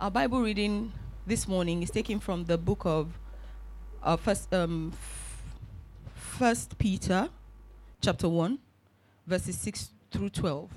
[0.00, 0.92] Our Bible reading
[1.26, 3.18] this morning is taken from the book of
[4.00, 4.92] uh, first, um,
[6.14, 7.28] first Peter,
[8.00, 8.60] chapter 1,
[9.26, 10.70] verses 6 through 12.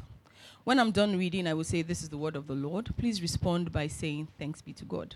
[0.63, 2.89] When I'm done reading, I will say, This is the word of the Lord.
[2.97, 5.13] Please respond by saying, Thanks be to God.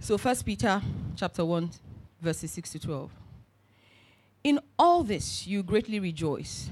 [0.00, 0.82] So, First Peter,
[1.14, 1.70] chapter 1,
[2.20, 3.12] verses 6 to 12.
[4.42, 6.70] In all this you greatly rejoice,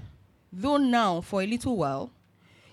[0.53, 2.10] though now, for a little while,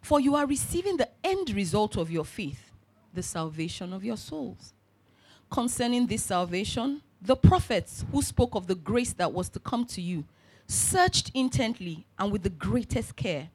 [0.00, 2.70] For you are receiving the end result of your faith,
[3.12, 4.72] the salvation of your souls.
[5.50, 10.00] Concerning this salvation, the prophets who spoke of the grace that was to come to
[10.00, 10.24] you
[10.66, 13.48] searched intently and with the greatest care,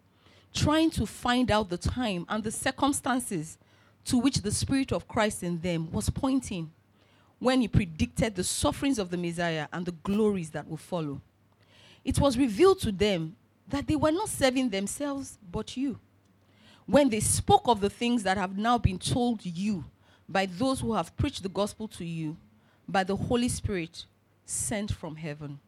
[0.54, 3.58] trying to find out the time and the circumstances
[4.06, 6.72] to which the Spirit of Christ in them was pointing
[7.40, 11.22] when he predicted the sufferings of the Messiah and the glories that will follow.
[12.04, 13.36] It was revealed to them
[13.68, 16.00] that they were not serving themselves but you
[16.86, 19.84] when they spoke of the things that have now been told you
[20.28, 22.38] by those who have preached the gospel to you
[22.88, 24.06] by the Holy Spirit
[24.46, 25.60] sent from heaven.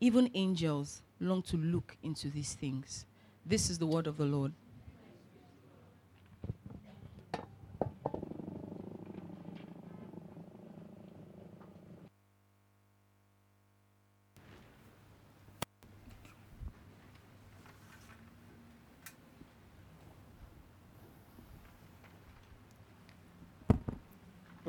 [0.00, 3.04] Even angels long to look into these things.
[3.44, 4.52] This is the word of the Lord.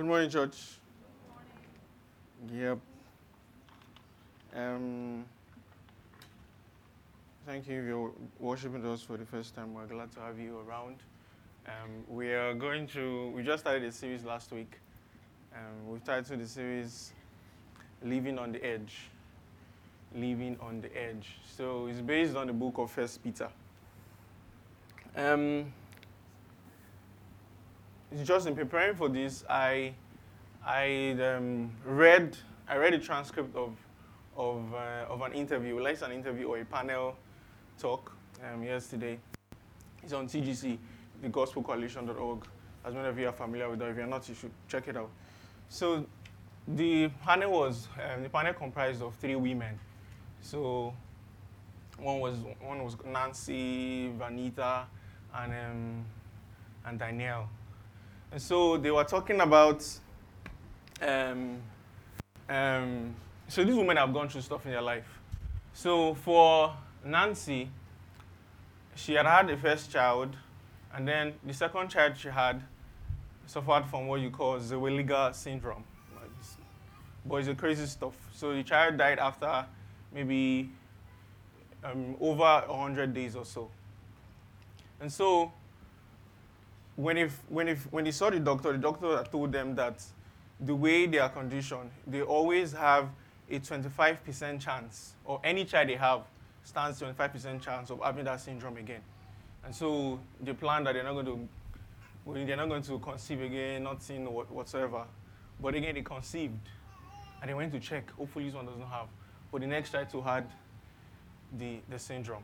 [0.01, 0.57] Good morning, church.
[2.41, 2.79] Good morning.
[4.55, 4.59] Yep.
[4.59, 5.25] Um,
[7.45, 9.75] thank you if you're worshiping us for the first time.
[9.75, 10.95] We're glad to have you around.
[11.67, 14.79] Um, we are going to, we just started a series last week.
[15.53, 17.13] Um, we've titled the series
[18.03, 19.01] Living on the Edge.
[20.15, 21.37] Living on the Edge.
[21.55, 23.49] So it's based on the book of First Peter.
[25.15, 25.71] Um,
[28.23, 29.93] just in preparing for this, I
[30.65, 33.75] I um, read I read a transcript of
[34.35, 37.15] of uh, of an interview, like an interview or a panel
[37.79, 38.15] talk
[38.51, 39.17] um, yesterday.
[40.03, 40.77] It's on TGC,
[41.21, 42.45] the GospelCoalition.org.
[42.83, 44.97] As many of you are familiar with that, if you're not, you should check it
[44.97, 45.09] out.
[45.69, 46.05] So
[46.67, 49.79] the panel was um, the panel comprised of three women.
[50.41, 50.93] So
[51.97, 54.85] one was one was Nancy, Vaneetha,
[55.35, 56.05] and um,
[56.85, 57.49] and Danielle.
[58.31, 59.85] And so they were talking about,
[61.01, 61.57] um,
[62.47, 63.15] um,
[63.47, 65.19] so these women have gone through stuff in their life.
[65.73, 67.69] So for Nancy,
[68.95, 70.35] she had had the first child,
[70.93, 72.61] and then the second child she had
[73.45, 75.83] suffered from what you call Zellweger syndrome.
[77.25, 78.15] But it's a crazy stuff.
[78.33, 79.65] So the child died after
[80.13, 80.69] maybe
[81.83, 83.69] um, over 100 days or so.
[84.99, 85.51] And so
[87.01, 90.03] when if when if when they saw the doctor, the doctor told them that
[90.59, 93.09] the way they are conditioned, they always have
[93.49, 96.21] a 25% chance, or any child they have
[96.63, 99.01] stands 25% chance of having that syndrome again.
[99.65, 101.49] And so they plan that they're not going to
[102.45, 105.05] they're not going to conceive again, nothing whatsoever.
[105.59, 106.59] But again, they conceived,
[107.41, 108.11] and they went to check.
[108.11, 109.07] Hopefully, this one doesn't have.
[109.51, 110.45] But the next child too had
[111.57, 112.43] the the syndrome,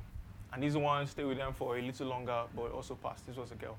[0.51, 3.27] and this one stayed with them for a little longer, but also passed.
[3.27, 3.77] This was a girl.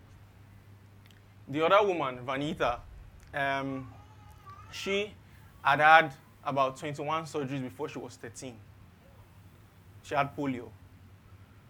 [1.51, 2.79] The other woman, Vaneetha,
[3.33, 3.93] um,
[4.71, 5.13] she
[5.63, 6.15] had had
[6.45, 8.55] about 21 surgeries before she was 13.
[10.03, 10.69] She had polio.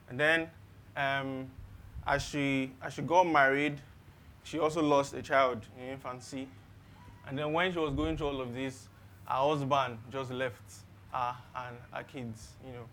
[0.08, 0.48] And then,
[0.96, 1.50] um,
[2.06, 3.80] as, she, as she got married,
[4.42, 6.48] she also lost a child in infancy.
[7.26, 8.88] And then, when she was going through all of this,
[9.26, 10.62] her husband just left
[11.12, 12.84] her and her kids, you know,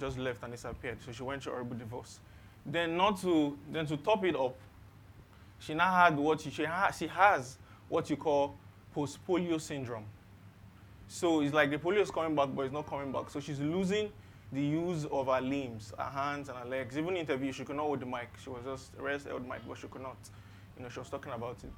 [0.00, 0.98] just left and disappeared.
[1.04, 2.20] So she went through a horrible divorce.
[2.64, 4.56] then not to then to top it up,
[5.58, 7.58] she now had what she, she, ha, she has
[7.88, 8.56] what you call
[8.92, 10.04] post polio syndrome.
[11.08, 13.30] So it's like the polio is coming back, but it's not coming back.
[13.30, 14.10] So she's losing
[14.52, 16.96] the use of her limbs, her hands and her legs.
[16.96, 18.28] Even in interview, she could not hold the mic.
[18.42, 20.16] She was just rest held the mic, but she could not.
[20.76, 21.70] You know, she was talking about it.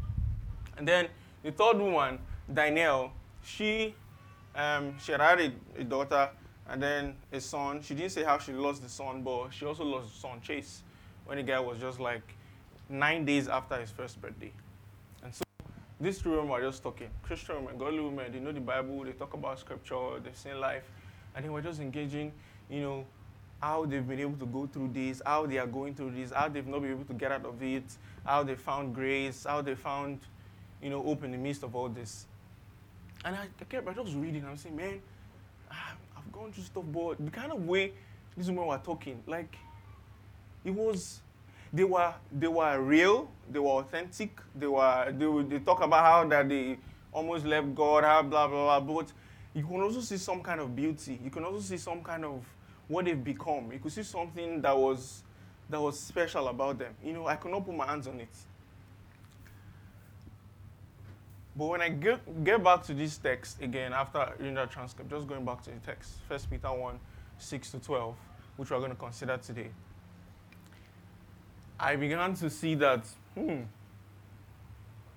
[0.76, 1.08] And then
[1.42, 2.18] the third woman,
[2.52, 3.94] Danielle, she
[4.54, 6.30] um, she had had a, a, daughter
[6.68, 7.80] and then a son.
[7.82, 10.82] She didn't say how she lost the son, but she also lost son, Chase,
[11.26, 12.34] when the guy was just like
[12.88, 14.52] nine days after his first birthday.
[15.22, 15.44] And so
[16.00, 17.08] these two women were just talking.
[17.22, 20.84] Christian women, godly women, they know the Bible, they talk about scripture, they've seen life,
[21.34, 22.32] and they were just engaging,
[22.70, 23.06] you know,
[23.60, 26.48] how they've been able to go through this, how they are going through this, how
[26.48, 27.84] they've not been able to get out of it,
[28.24, 30.20] how they found grace, how they found,
[30.80, 32.26] you know, hope in the midst of all this.
[33.24, 35.00] And I, I kept I just reading, I'm saying, man,
[35.72, 37.92] ah, I've gone through stuff, but the kind of way
[38.36, 39.56] these women were talking, like,
[40.64, 41.20] it was
[41.72, 46.28] they were they were real, they were authentic, they were they, they talk about how
[46.28, 46.78] that they
[47.12, 48.96] almost left God, how blah blah blah.
[48.96, 49.12] But
[49.54, 51.18] you can also see some kind of beauty.
[51.22, 52.44] You can also see some kind of
[52.86, 53.72] what they've become.
[53.72, 55.22] You could see something that was
[55.68, 56.94] that was special about them.
[57.04, 58.28] You know, I cannot put my hands on it.
[61.58, 65.26] But when I get, get back to this text again after reading that transcript, just
[65.26, 67.00] going back to the text, First Peter 1,
[67.38, 68.14] 6 to 12,
[68.56, 69.70] which we're going to consider today.
[71.80, 73.60] I began to see that, hmm,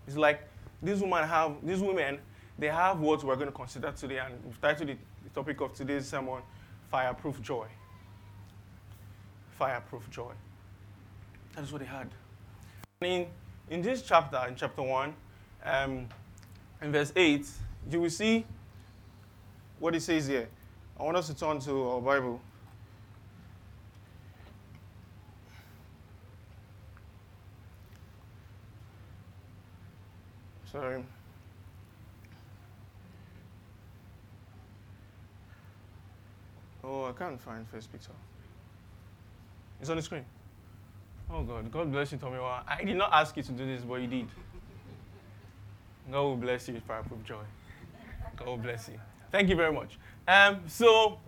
[0.06, 0.48] it's like
[0.82, 2.20] these women have, these women,
[2.60, 4.98] they have what we're going to consider today, and we've titled the,
[5.34, 6.42] topic of today's sermon,
[6.90, 7.68] Fireproof Joy.
[9.58, 10.34] Fireproof Joy.
[11.56, 12.10] That is what they had.
[13.00, 13.28] In,
[13.70, 15.14] in this chapter, in chapter 1,
[15.64, 16.08] um,
[16.82, 17.48] in verse 8,
[17.90, 18.46] you will see
[19.80, 20.50] what it says here.
[21.00, 22.42] I want us to turn to our Bible.
[30.72, 31.04] Sorry.
[36.84, 38.12] Oh, I can't find First Peter.
[39.82, 40.24] It's on the screen.
[41.30, 42.38] Oh God, God bless you, Tommy.
[42.40, 44.28] I did not ask you to do this, but you did.
[46.10, 47.44] God will bless you with fireproof joy.
[48.38, 49.00] God will bless you.
[49.32, 49.98] Thank you very much.
[50.28, 51.20] Um, so,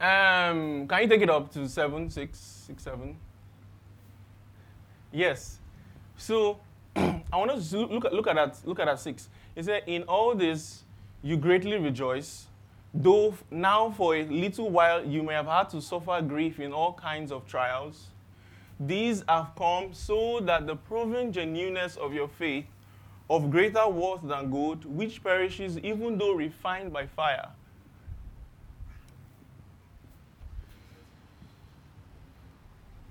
[0.00, 3.16] um, can you take it up to seven, six, six, seven?
[5.12, 5.58] Yes.
[6.16, 6.60] So,
[7.32, 9.28] I want us to look at, look at that, look at that six.
[9.54, 10.82] He said, In all this
[11.22, 12.46] you greatly rejoice,
[12.92, 16.92] though now for a little while you may have had to suffer grief in all
[16.92, 18.08] kinds of trials.
[18.80, 22.64] These have come so that the proven genuineness of your faith,
[23.28, 27.50] of greater worth than gold, which perishes even though refined by fire.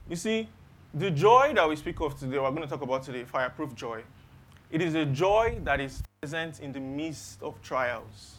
[0.10, 0.50] You see,
[0.94, 4.04] the joy that we speak of today, we're going to talk about today, fireproof joy,
[4.72, 8.36] it is a joy that is present in the midst of trials.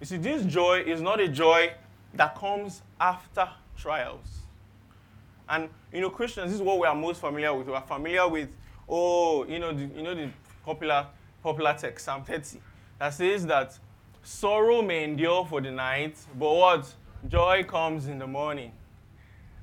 [0.00, 1.72] You see, this joy is not a joy
[2.14, 4.40] that comes after trials.
[5.48, 7.66] And, you know, Christians, this is what we are most familiar with.
[7.66, 8.48] We are familiar with,
[8.88, 10.30] oh, you know, the, you know the
[10.64, 11.06] popular,
[11.42, 12.58] popular text, Psalm 30,
[12.98, 13.78] that says that
[14.22, 16.94] sorrow may endure for the night, but what?
[17.28, 18.72] Joy comes in the morning.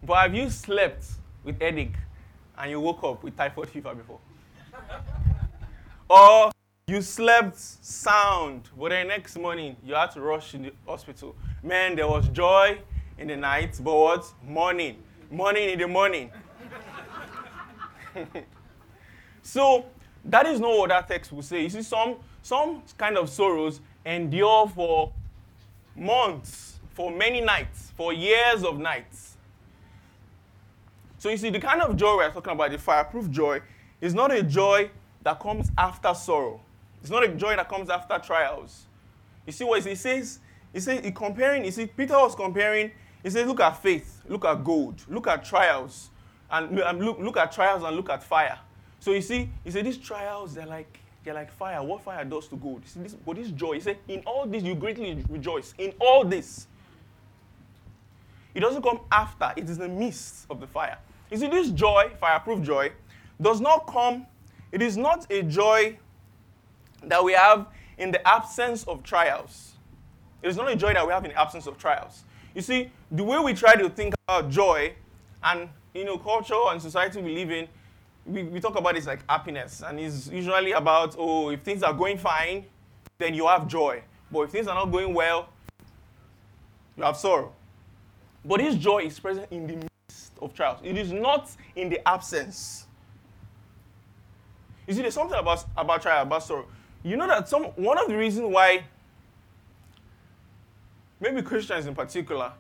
[0.03, 1.05] But have you slept
[1.43, 1.96] with headache
[2.58, 4.20] and you woke up with typhoid fever before?
[6.10, 6.51] or
[6.88, 11.36] you slept sound, but the next morning you had to rush in the hospital.
[11.62, 12.79] Man, there was joy
[13.17, 14.34] in the night, but what?
[14.43, 14.98] Morning.
[15.29, 16.31] Morning in the morning.
[19.43, 19.86] so
[20.25, 21.62] that is not what that text will say.
[21.62, 25.13] You see, some some kind of sorrows endure for
[25.96, 29.30] months, for many nights, for years of nights.
[31.22, 33.62] So you see, the kind of joy we're talking about, the fireproof joy,
[34.01, 34.90] is not a joy
[35.22, 36.60] that comes after sorrow.
[37.00, 38.88] It's not a joy that comes after trials.
[39.46, 40.40] You see what he says?
[40.74, 42.90] He says, he comparing, you see, Peter was comparing,
[43.22, 46.10] he says, look at faith, look at gold, look at trials,
[46.50, 48.58] and, look, look at trials and look at fire.
[49.00, 51.84] So you see, he said, these trials, they're like, they're like fire.
[51.84, 52.82] What fire does to gold?
[52.88, 55.75] See, this, but this joy, he said, in all this you greatly rejoice.
[55.78, 56.66] In all this.
[58.56, 60.98] It doesn't come after, it is the midst of the fire.
[61.31, 62.91] You see, this joy, fireproof joy,
[63.41, 64.27] does not come,
[64.71, 65.97] it is not a joy
[67.03, 69.73] that we have in the absence of trials.
[70.43, 72.23] It is not a joy that we have in the absence of trials.
[72.53, 74.93] You see, the way we try to think about joy
[75.43, 77.67] and you know, culture and society we live in,
[78.25, 79.81] we, we talk about this like happiness.
[79.85, 82.65] And it's usually about, oh, if things are going fine,
[83.17, 84.03] then you have joy.
[84.31, 85.50] But if things are not going well,
[86.97, 87.53] you have sorrow.
[88.43, 89.90] But this joy is present in the
[90.41, 90.79] of trials.
[90.83, 92.88] It is not in the absence.
[94.88, 96.65] You see, there's something about, about trial, about sorrow.
[97.03, 98.83] You know that some one of the reasons why
[101.19, 102.51] maybe Christians in particular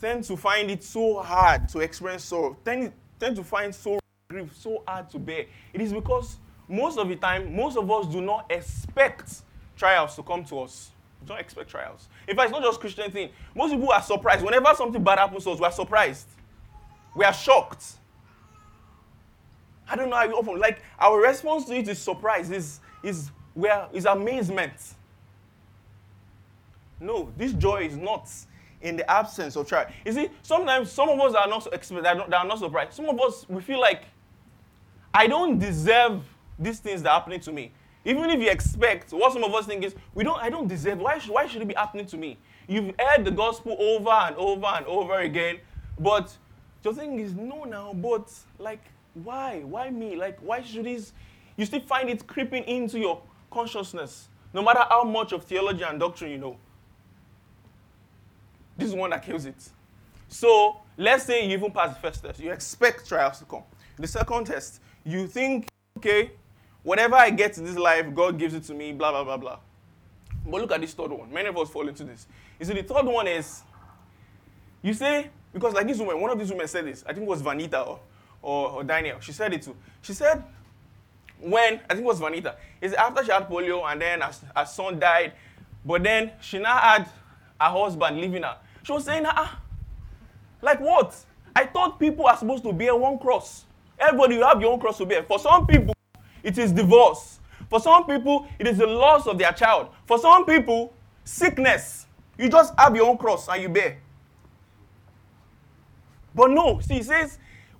[0.00, 3.98] tend to find it so hard to experience sorrow, tend, tend to find sorrow
[4.28, 5.46] grief so hard to bear.
[5.72, 6.36] It is because
[6.68, 9.42] most of the time, most of us do not expect
[9.76, 10.90] trials to come to us.
[11.20, 12.08] We don't expect trials.
[12.28, 13.30] In fact, it's not just Christian thing.
[13.54, 14.44] Most people are surprised.
[14.44, 16.28] Whenever something bad happens to us, we are surprised.
[17.18, 17.84] We are shocked.
[19.90, 23.32] I don't know how you often like our response to it is surprise, is is
[23.54, 24.94] where is amazement.
[27.00, 28.30] No, this joy is not
[28.80, 29.86] in the absence of trial.
[30.06, 32.92] You see, sometimes some of us are not that are not surprised.
[32.92, 34.04] Some of us we feel like
[35.12, 36.22] I don't deserve
[36.56, 37.72] these things that are happening to me.
[38.04, 41.00] Even if you expect, what some of us think is, we don't, I don't deserve.
[41.00, 42.38] Why should, why should it be happening to me?
[42.68, 45.58] You've heard the gospel over and over and over again,
[45.98, 46.38] but
[46.82, 48.82] the thing is, no, now, but like,
[49.14, 49.60] why?
[49.60, 50.16] Why me?
[50.16, 51.12] Like, why should this?
[51.56, 53.20] You still find it creeping into your
[53.50, 56.56] consciousness, no matter how much of theology and doctrine you know.
[58.76, 59.70] This is one that kills it.
[60.28, 62.38] So let's say you even pass the first test.
[62.38, 63.64] You expect trials to come.
[63.98, 65.66] The second test, you think,
[65.96, 66.30] okay,
[66.84, 69.58] whatever I get in this life, God gives it to me, blah, blah, blah, blah.
[70.46, 71.32] But look at this third one.
[71.32, 72.26] Many of us fall into this.
[72.60, 73.62] You see, the third one is,
[74.82, 77.28] you say, because like this woman, one of these women said this, I think it
[77.28, 78.00] was Vaneetha or,
[78.42, 79.18] or, or Daniel.
[79.20, 79.76] She said it too.
[80.02, 80.42] She said,
[81.40, 84.66] when, I think it was Vaneetha, is after she had polio and then her, her
[84.66, 85.32] son died,
[85.84, 87.10] but then she now had her
[87.70, 88.56] husband leaving her.
[88.82, 89.60] She was saying, ah,
[90.62, 91.16] like what?
[91.54, 93.64] I thought people are supposed to bear one cross.
[93.98, 95.24] Everybody, you have your own cross to bear.
[95.24, 95.94] For some people,
[96.42, 97.40] it is divorce.
[97.68, 99.88] For some people, it is the loss of their child.
[100.06, 100.92] For some people,
[101.24, 102.06] sickness.
[102.38, 103.98] You just have your own cross and you bear.
[106.38, 107.36] But no, see, he says,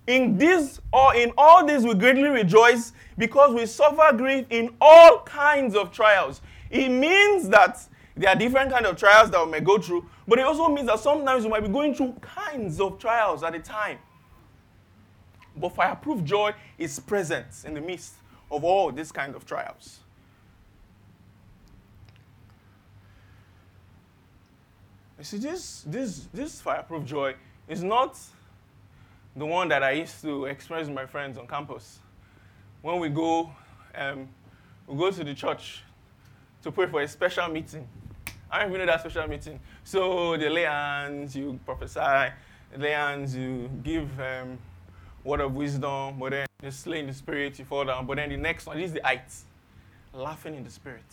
[0.09, 5.21] in this or in all this we greatly rejoice because we suffer grief in all
[5.21, 6.41] kinds of trials.
[6.69, 7.81] It means that
[8.17, 10.89] there are different kind of trials that we may go through, but it also means
[10.89, 13.99] that sometimes we might be going through kinds of trials at a time.
[15.57, 18.15] But fireproof joy is present in the midst
[18.51, 20.01] of all these kind of trials.
[25.17, 27.37] You see, this, this, this fireproof joy
[27.69, 28.19] is not
[29.39, 32.01] the one that I used to express with my friends on campus.
[32.83, 33.51] When we go,
[33.95, 34.29] um,
[34.87, 35.83] we go to the church
[36.63, 37.87] to pray for a special meeting.
[38.51, 39.61] I don't even know that special meeting.
[39.85, 42.33] So the lay hands, you prophesy,
[42.77, 44.59] lay hands, you give um,
[45.23, 48.07] word of wisdom, but then you slay in the spirit, you fall down.
[48.07, 49.33] But then the next one, this is the height.
[50.13, 51.05] Laughing in the spirit.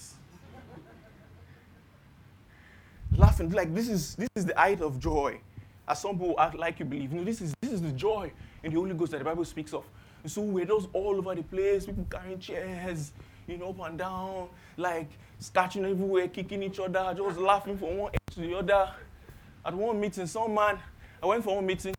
[3.15, 5.39] Laughing, like this is this is the height of joy.
[5.87, 7.11] As some people act like you believe.
[7.11, 8.31] You know, this is this is the joy
[8.63, 9.85] in the Holy Ghost that the Bible speaks of.
[10.23, 13.11] And so we're just all over the place, people carrying chairs,
[13.47, 18.11] you know, up and down, like scratching everywhere, kicking each other, just laughing from one
[18.11, 18.91] end to the other.
[19.63, 20.79] At one meeting, some man,
[21.21, 21.95] I went for one meeting,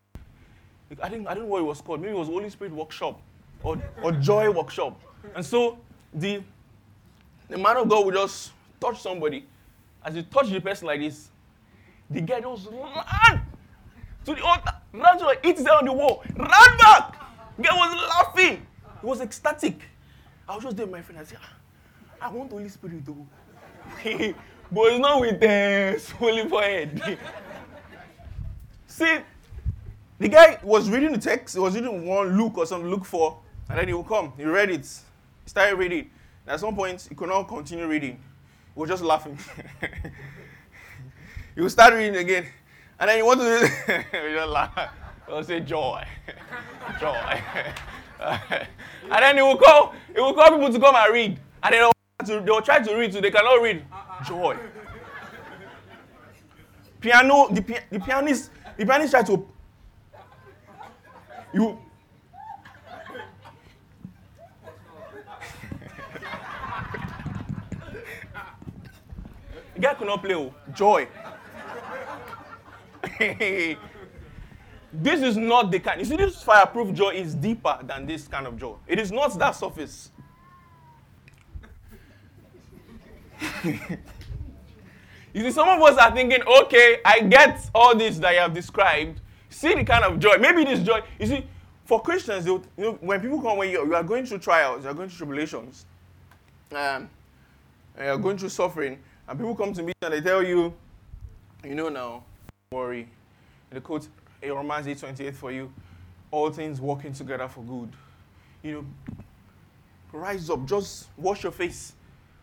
[1.01, 2.01] I think I don't know what it was called.
[2.01, 3.19] Maybe it was Holy Spirit workshop
[3.63, 4.99] or, or joy workshop.
[5.35, 5.77] And so
[6.13, 6.43] the
[7.49, 9.45] the man of God would just touch somebody.
[10.03, 11.29] As he touched the person like this,
[12.09, 13.41] the guy just ran
[14.27, 17.15] to the altar, ran to the hit his on the wall, ran back.
[17.61, 18.67] Guy was laughing.
[19.01, 19.81] He was ecstatic.
[20.47, 21.21] I was just there my friend.
[21.21, 21.53] I said, ah,
[22.21, 23.25] I want Holy Spirit though.
[24.71, 27.17] but it's not with the holy swollen forehead.
[28.87, 29.17] See,
[30.19, 33.37] the guy was reading the text, he was reading one Luke or something, Luke 4,
[33.69, 34.33] and then he would come.
[34.35, 34.85] He read it.
[35.43, 36.09] He started reading.
[36.45, 38.19] And at some point, he could not continue reading.
[38.73, 39.37] He was just laughing.
[41.55, 42.47] he would start reading again.
[42.99, 44.89] And then he wanted to he just laugh.
[45.27, 46.03] He would say joy.
[46.99, 47.41] joy.
[48.19, 48.67] and
[49.11, 51.39] then he will call, he will call people to come and read.
[51.61, 51.93] And they will,
[52.25, 53.85] they will try to read, so they cannot read.
[54.27, 54.57] Joy.
[56.99, 57.61] Piano, the,
[57.91, 59.47] the pianist, the pianist tried to
[61.53, 61.77] you.
[69.75, 70.33] the guy could not play.
[70.33, 70.53] Oh.
[70.73, 71.07] Joy.
[74.93, 75.99] this is not the kind.
[75.99, 78.75] You see, this fireproof joy is deeper than this kind of joy.
[78.87, 80.11] It is not that surface.
[83.63, 83.77] you
[85.33, 89.21] see, some of us are thinking, okay, I get all this that you have described,
[89.57, 90.37] See the kind of joy.
[90.37, 91.01] Maybe this joy.
[91.19, 91.45] You see,
[91.85, 94.89] for Christians, you know, when people come, when you, you are going through trials, you
[94.89, 95.85] are going through tribulations,
[96.75, 97.09] um,
[97.97, 100.73] you are going through suffering, and people come to me and they tell you,
[101.63, 102.23] you know now,
[102.71, 103.07] worry,
[103.71, 104.09] The quote,
[104.41, 105.71] in Romans 8:28 for you,
[106.31, 107.89] all things working together for good.
[108.61, 108.85] You know,
[110.11, 111.93] rise up, just wash your face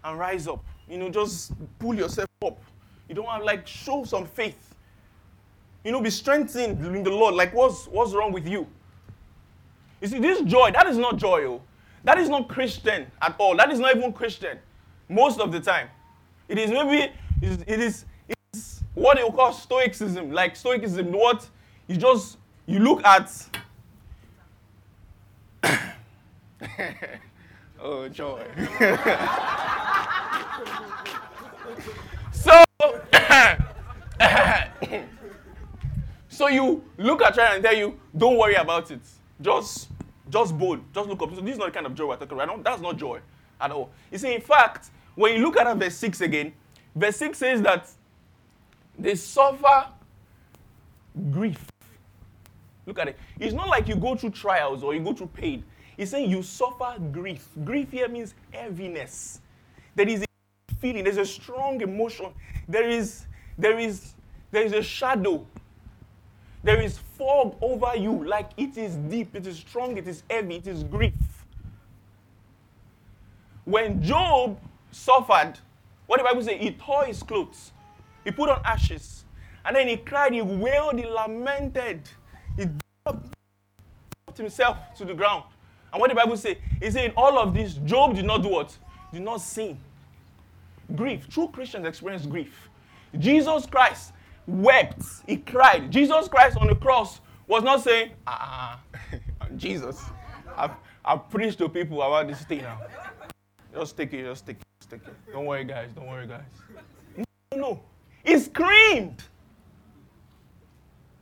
[0.03, 0.65] and rise up.
[0.89, 2.59] You know, just pull yourself up.
[3.07, 4.75] You don't have like show some faith.
[5.85, 7.35] You know, be strengthened in the Lord.
[7.35, 8.67] Like, what's what's wrong with you?
[10.01, 11.61] You see, this joy, that is not joy, oh.
[12.03, 13.57] That is not Christian at all.
[13.57, 14.59] That is not even Christian.
[15.07, 15.89] Most of the time.
[16.49, 17.13] It is maybe
[17.43, 18.07] it is
[18.95, 20.33] what you call stoicism.
[20.33, 21.47] Like stoicism, what
[21.87, 23.31] you just you look at
[27.81, 28.45] oh joy.
[32.33, 32.65] so
[36.29, 39.01] so you look at try and tell you, don't worry about it.
[39.41, 39.89] Just
[40.31, 40.81] just bold.
[40.93, 41.35] Just look up.
[41.35, 42.65] So this is not the kind of joy we're talking about.
[42.65, 43.21] That's not joy
[43.61, 43.91] at all.
[44.11, 46.53] You see, in fact, when you look at verse 6 again,
[46.95, 47.89] verse 6 says that
[48.99, 49.89] they suffer
[51.31, 51.71] grief.
[52.87, 53.19] Look at it.
[53.39, 55.65] It's not like you go through trials or you go through pain.
[55.97, 57.49] He's saying you suffer grief.
[57.65, 59.41] Grief here means heaviness.
[59.95, 62.27] There is a feeling, there's a strong emotion.
[62.69, 64.15] There is, there is,
[64.51, 65.47] there is a shadow.
[66.63, 70.57] There is fog over you, like it is deep, it is strong, it is heavy,
[70.57, 71.13] it is grief.
[73.65, 74.59] When Job
[74.91, 75.55] suffered,
[76.07, 77.73] what the Bible says, he tore his clothes,
[78.25, 79.25] he put on ashes,
[79.65, 82.09] and then he cried, he wailed, he lamented,
[82.57, 82.67] he
[83.05, 83.29] dropped
[84.37, 85.45] himself to the ground.
[85.93, 88.77] And what the Bible says, is in all of this, Job did not do what?
[89.13, 89.79] Did not sin.
[90.97, 91.29] Grief.
[91.29, 92.69] True Christians experience grief.
[93.19, 94.13] Jesus Christ
[94.47, 95.03] wept.
[95.27, 95.91] He cried.
[95.91, 98.81] Jesus Christ on the cross was not saying, ah,
[99.57, 100.03] Jesus,
[100.57, 100.73] I've,
[101.05, 102.81] I've preached to people about this thing now.
[103.73, 105.15] Just take it, just take it, just take it.
[105.33, 106.43] Don't worry, guys, don't worry, guys.
[107.53, 107.81] No, no.
[108.25, 109.23] He screamed.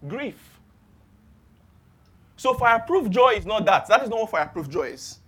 [0.06, 0.58] Grief.
[2.36, 3.86] So fireproof joy is not that.
[3.88, 5.18] That is not what fireproof joy is.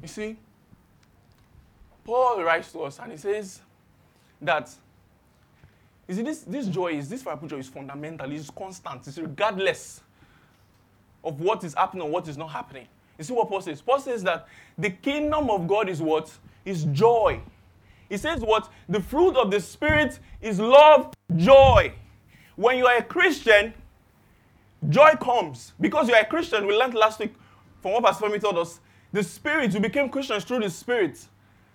[0.00, 0.36] You see,
[2.04, 3.60] Paul writes to us and he says
[4.40, 4.70] that
[6.08, 10.02] you see, this, this joy is, this fireproof joy is fundamental, it's constant, it's regardless
[11.24, 12.86] of what is happening or what is not happening.
[13.18, 13.82] You see what Paul says?
[13.82, 14.46] Paul says that
[14.78, 16.30] the kingdom of God is what?
[16.64, 17.40] Is joy.
[18.08, 18.70] He says what?
[18.88, 21.92] The fruit of the Spirit is love, joy.
[22.54, 23.74] When you are a Christian,
[24.88, 25.72] joy comes.
[25.80, 27.34] Because you are a Christian, we learned last week
[27.82, 28.80] from what Pastor Femi told us,
[29.12, 31.18] the Spirit, you became Christians through the Spirit.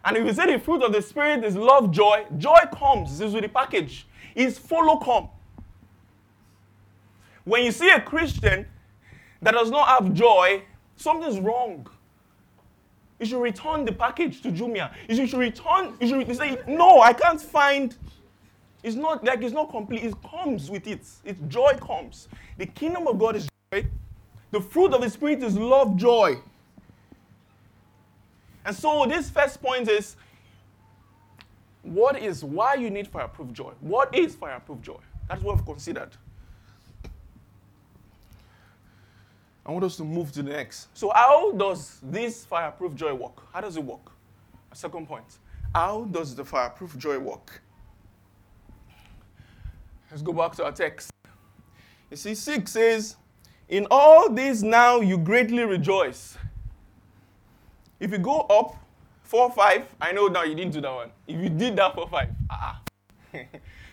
[0.04, 3.20] And if you say the fruit of the Spirit is love, joy, joy comes.
[3.20, 4.08] This is with the package.
[4.36, 5.30] It's follow come.
[7.44, 8.66] When you see a Christian
[9.42, 10.64] that does not have joy,
[10.96, 11.88] something's wrong.
[13.22, 14.92] You should return the package to Jumia.
[15.08, 17.96] You should return, you should say, no, I can't find.
[18.82, 20.04] It's not like it's not complete.
[20.04, 21.08] It comes with it.
[21.24, 22.28] Its joy comes.
[22.58, 23.86] The kingdom of God is joy.
[24.50, 26.40] The fruit of the Spirit is love, joy.
[28.66, 30.16] And so this first point is
[31.84, 33.74] what is why you need fireproof joy?
[33.82, 35.00] What is fireproof joy?
[35.30, 36.10] That's what we've considered.
[39.72, 40.90] I want us to move to the next.
[40.94, 43.42] So, how does this fireproof joy work?
[43.54, 44.12] How does it work?
[44.70, 45.38] A second point.
[45.74, 47.62] How does the fireproof joy work?
[50.10, 51.10] Let's go back to our text.
[52.10, 53.16] You see, 6 says,
[53.70, 56.38] In all this now you greatly rejoice.
[57.98, 58.76] If you go up
[59.24, 61.12] 4 5, I know now you didn't do that one.
[61.26, 62.82] If you did that 4 5, ah.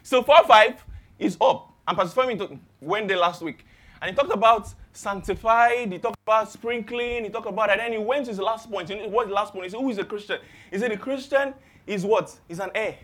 [0.02, 0.84] so 4 5
[1.20, 1.72] is up.
[1.86, 3.64] Pastor Femi went there last week.
[4.02, 7.78] And he talked about sanctified, he talked about sprinkling, he talked about that.
[7.78, 8.90] And then he went to his last point.
[9.11, 9.66] What's the last point?
[9.66, 10.40] He said, Who is a Christian?
[10.70, 11.54] He said, The Christian
[11.87, 12.37] is what?
[12.48, 12.96] He's an heir.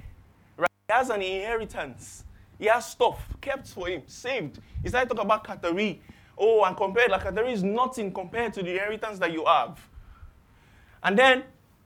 [0.57, 0.71] Right?
[0.89, 2.25] He has an inheritance.
[2.59, 4.59] He has stuff kept for him, saved.
[4.83, 6.01] He started talking about Katari.
[6.37, 9.79] Oh, and compared, like Katari is nothing compared to the inheritance that you have.
[11.03, 11.45] And then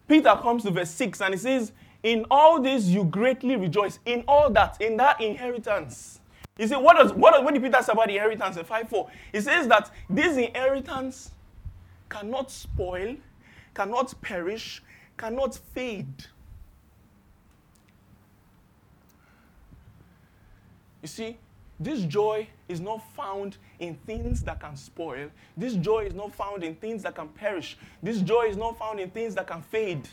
[0.08, 3.98] Peter comes to verse 6 and he says, In all this you greatly rejoice.
[4.06, 6.17] In all that, in that inheritance.
[6.58, 9.10] You said, what does what, what did Peter say about the inheritance in 5 4?
[9.32, 11.30] He says that this inheritance
[12.08, 13.16] cannot spoil,
[13.74, 14.82] cannot perish,
[15.16, 16.26] cannot fade.
[21.00, 21.36] You see,
[21.78, 25.30] this joy is not found in things that can spoil.
[25.56, 27.78] This joy is not found in things that can perish.
[28.02, 30.08] This joy is not found in things that can fade.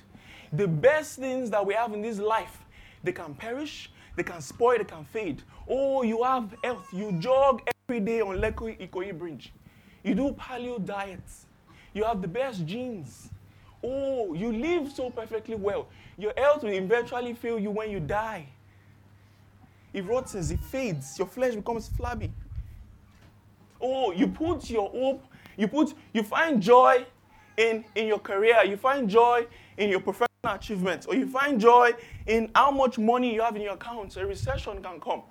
[0.53, 2.63] The best things that we have in this life,
[3.03, 5.41] they can perish, they can spoil, they can fade.
[5.67, 6.87] Oh, you have health.
[6.93, 9.51] You jog every day on Lekki Ikoyi Bridge.
[10.03, 11.45] You do paleo diets.
[11.93, 13.29] You have the best genes.
[13.83, 15.87] Oh, you live so perfectly well.
[16.17, 18.47] Your health will eventually fail you when you die.
[19.95, 22.29] it rottens, it fades, your flesh becomes flabby.
[23.79, 25.23] Oh, you put your hope,
[25.55, 27.05] you put, you find joy
[27.55, 29.47] in, in your career, you find joy
[29.77, 31.91] in your professional achievements, or you find joy
[32.27, 34.15] in how much money you have in your account.
[34.17, 35.21] A recession can come,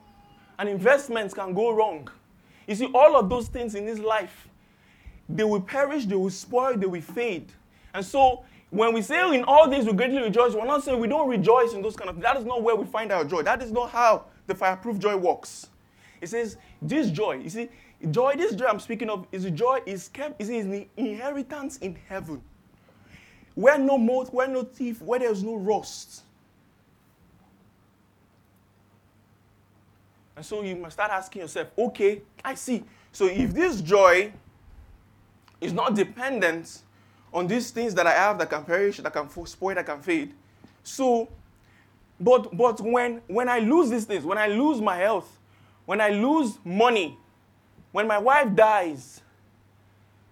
[0.59, 2.09] and investments can go wrong.
[2.67, 4.49] You see, all of those things in this life,
[5.29, 7.53] they will perish, they will spoil, they will fade.
[7.93, 11.07] And so, when we say in all things we greatly rejoice, we're not saying we
[11.07, 13.43] don't rejoice in those kind of That is not where we find our joy.
[13.43, 15.69] That is not how the fireproof joy works.
[16.21, 17.69] It says, this joy, you see,
[18.11, 22.43] joy, this joy I'm speaking of, is joy is kept, is the inheritance in heaven.
[23.55, 26.23] Where no moth, where no thief, where there's no rust.
[30.37, 32.83] And so you must start asking yourself, okay, I see.
[33.13, 34.33] So if this joy
[35.61, 36.81] is not dependent
[37.33, 40.35] on these things that I have that can perish, that can spoil, that can fade.
[40.83, 41.29] So,
[42.21, 45.39] but but when when I lose these things, when I lose my health,
[45.87, 47.19] when I lose money,
[47.93, 49.21] when my wife dies,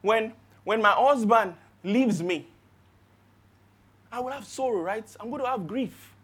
[0.01, 0.33] when
[0.65, 2.47] when my husband leaves me,
[4.13, 5.05] I will have sorrow, right?
[5.19, 6.15] I'm going to have grief.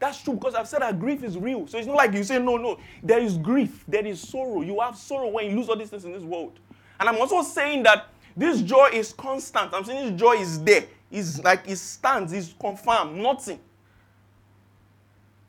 [0.00, 1.66] That's true because I've said that grief is real.
[1.66, 2.78] So it's not like you say, no, no.
[3.02, 4.62] There is grief, there is sorrow.
[4.62, 6.58] You have sorrow when you lose all these things in this world.
[7.00, 9.72] And I'm also saying that this joy is constant.
[9.72, 10.84] I'm saying this joy is there.
[11.10, 13.58] It's like it stands, it's confirmed, nothing.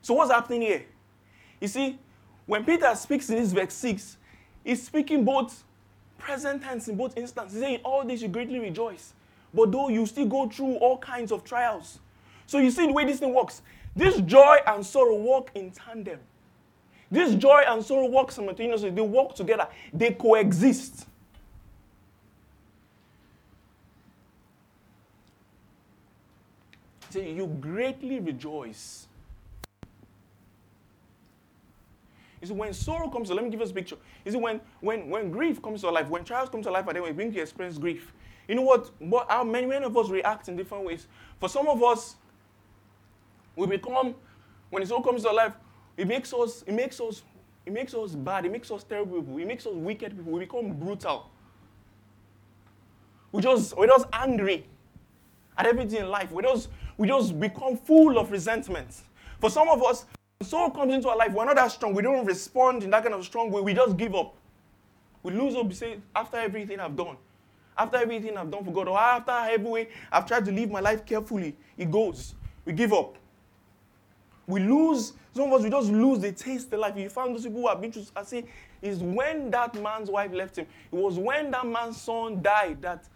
[0.02, 0.84] So what's happening here?
[1.60, 1.98] You see,
[2.46, 4.16] when Peter speaks in this verse 6,
[4.64, 5.62] he's speaking both
[6.18, 7.54] present tense in both instances.
[7.54, 9.12] He's saying, all this you greatly rejoice.
[9.52, 11.98] But though you still go through all kinds of trials.
[12.46, 13.62] So you see the way this thing works.
[13.94, 16.20] This joy and sorrow work in tandem.
[17.10, 18.90] This joy and sorrow work simultaneously.
[18.90, 19.66] They work together.
[19.92, 21.06] They coexist.
[27.10, 29.08] Say, you greatly rejoice.
[32.40, 33.96] You see, when sorrow comes to let me give us a picture.
[34.24, 36.96] You see, when, when, when grief comes to life, when trials come to life, and
[36.96, 38.12] then we bring to experience grief,
[38.50, 38.90] you know what?
[38.98, 41.06] what how many, many of us react in different ways.
[41.38, 42.16] For some of us,
[43.54, 44.16] we become,
[44.70, 45.52] when it all comes to life,
[45.96, 47.22] it makes us, it makes us,
[47.64, 50.40] it makes us bad, it makes us terrible people, it makes us wicked people, we
[50.40, 51.30] become brutal.
[53.30, 54.66] We just, we're just angry
[55.56, 56.32] at everything in life.
[56.32, 59.02] We just, we just become full of resentment.
[59.40, 60.06] For some of us,
[60.42, 61.94] soul comes into our life, we're not that strong.
[61.94, 63.60] We don't respond in that kind of strong way.
[63.60, 64.34] We just give up.
[65.22, 65.68] We lose hope.
[65.68, 67.16] We say, after everything I've done,
[67.80, 70.80] after everything I've done for God, or after every way I've tried to live my
[70.80, 72.34] life carefully, it goes.
[72.64, 73.16] We give up.
[74.46, 76.96] We lose, some of us, we just lose the taste of life.
[76.96, 78.44] You found those people who have been through, I say,
[78.82, 80.66] is when that man's wife left him.
[80.92, 83.08] It was when that man's son died that,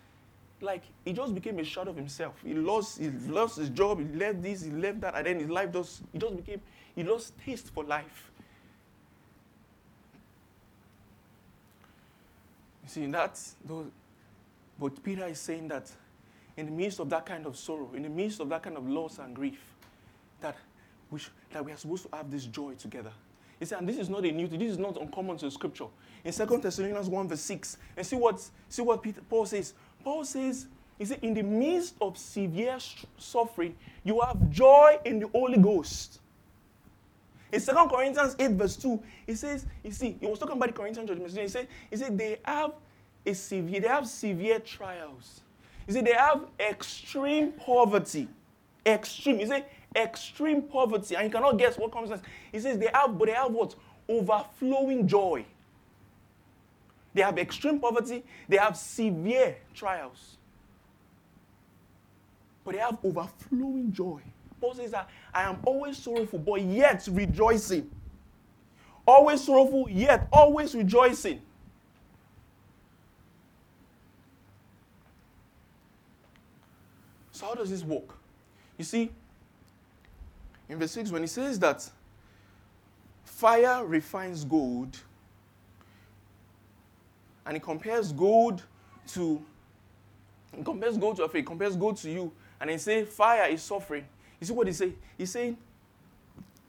[0.61, 2.35] like, he just became a shadow of himself.
[2.45, 5.51] He lost, he lost his job, he left this, he left that, and then his
[5.51, 6.61] life just, he just became,
[6.95, 8.31] he lost taste for life.
[12.85, 13.87] You see, that's those,
[14.79, 15.91] but Peter is saying that
[16.57, 18.89] in the midst of that kind of sorrow, in the midst of that kind of
[18.89, 19.61] loss and grief,
[20.41, 20.57] that
[21.11, 23.13] we, sh- that we are supposed to have this joy together.
[23.59, 25.87] He said, and this is not a new thing, this is not uncommon to scripture.
[26.25, 29.75] In 2 Thessalonians 1, verse 6, and see what, see what Peter, Paul says.
[30.03, 30.67] Paul says,
[30.99, 32.79] he said, in the midst of severe
[33.19, 36.21] suffering, you have joy in the Holy Ghost.
[37.53, 40.73] In 2 Corinthians 8, verse 2, he says, you see, he was talking about the
[40.73, 41.19] Corinthian church.
[41.37, 42.73] He said, he said they have
[43.27, 45.41] a severe, they have severe trials.
[45.87, 48.29] You see, they have extreme poverty.
[48.87, 49.41] Extreme.
[49.41, 49.65] You say
[49.97, 52.25] extreme poverty, and you cannot guess what comes next.
[52.53, 53.75] He says they have, but they have what?
[54.09, 55.45] Overflowing joy.
[57.15, 60.37] They have extreme poverty, they have severe trials.
[62.65, 64.21] But they have overflowing joy.
[64.61, 67.91] Paul says that I am always sorrowful, but yet rejoicing.
[69.07, 71.41] Always sorrowful, yet always rejoicing.
[77.35, 78.15] So, how does this work?
[78.79, 79.11] You see,
[80.69, 81.91] in verse 6, when he says that
[83.25, 84.97] fire refines gold,
[87.45, 88.63] and he compares gold
[89.09, 89.43] to
[90.57, 93.63] he compares gold to a faith, compares gold to you, and he say fire is
[93.65, 94.07] suffering.
[94.41, 94.93] You see what he say?
[95.19, 95.59] He's saying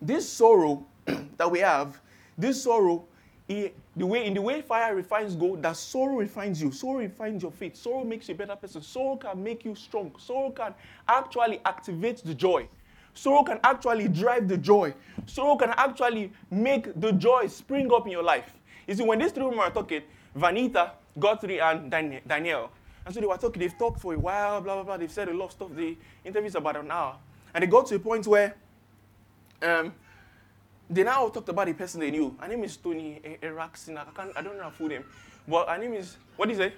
[0.01, 0.83] this sorrow
[1.37, 2.01] that we have,
[2.35, 3.05] this sorrow
[3.47, 6.71] he, the way in the way fire refines gold, that sorrow refines you.
[6.71, 7.75] Sorrow refines your faith.
[7.75, 8.81] Sorrow makes you a better person.
[8.81, 10.13] Sorrow can make you strong.
[10.17, 10.73] Sorrow can
[11.07, 12.67] actually activate the joy.
[13.13, 14.93] Sorrow can actually drive the joy.
[15.25, 18.51] Sorrow can actually make the joy spring up in your life.
[18.87, 20.01] You see, when these three women were talking,
[20.37, 22.71] Vaneetha, Guthrie, and Danielle,
[23.05, 24.97] and so they were talking, they've talked for a while, blah, blah, blah.
[24.97, 25.69] They've said a lot of stuff.
[25.75, 27.15] The interview's about an hour.
[27.53, 28.55] And they got to a point where
[29.61, 29.93] um,
[30.89, 32.35] they now talked about the person they knew.
[32.39, 33.97] Her name is Tony Eareckson.
[33.97, 35.03] I can't, I don't know her full name,
[35.47, 36.73] but her name is what is it?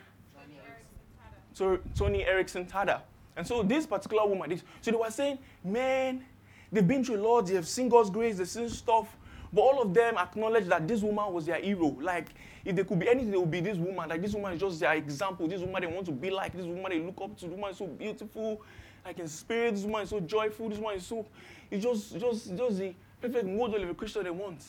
[1.53, 3.01] So Toni Eareckson Tada.
[3.35, 6.23] And so this particular woman, this, so they were saying, man,
[6.71, 9.07] they've been through a lot, they have seen God's grace, they've seen stuff,
[9.53, 11.95] but all of them acknowledge that this woman was their hero.
[12.01, 12.29] Like,
[12.65, 14.09] if there could be anything, it would be this woman.
[14.09, 15.47] Like, this woman is just their example.
[15.47, 16.53] This woman they want to be like.
[16.53, 17.45] This woman they look up to.
[17.45, 18.61] This woman is so beautiful,
[19.05, 19.75] like in spirit.
[19.75, 20.69] This woman is so joyful.
[20.69, 21.25] This woman is so,
[21.71, 24.63] it's just, just, just the perfect model of a Christian they want.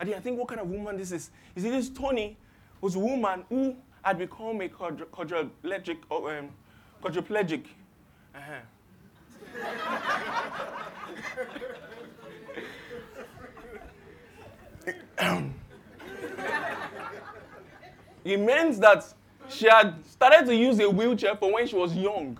[0.00, 1.30] And I think what kind of woman this is.
[1.54, 2.36] You see, this Tony
[2.80, 6.50] was a woman who had become a quadriplegic, um,
[7.02, 7.64] quadriplegic.
[8.34, 8.60] Uh-huh.
[18.24, 19.04] it meant that
[19.48, 22.38] she had started to use a wheelchair from when she was young.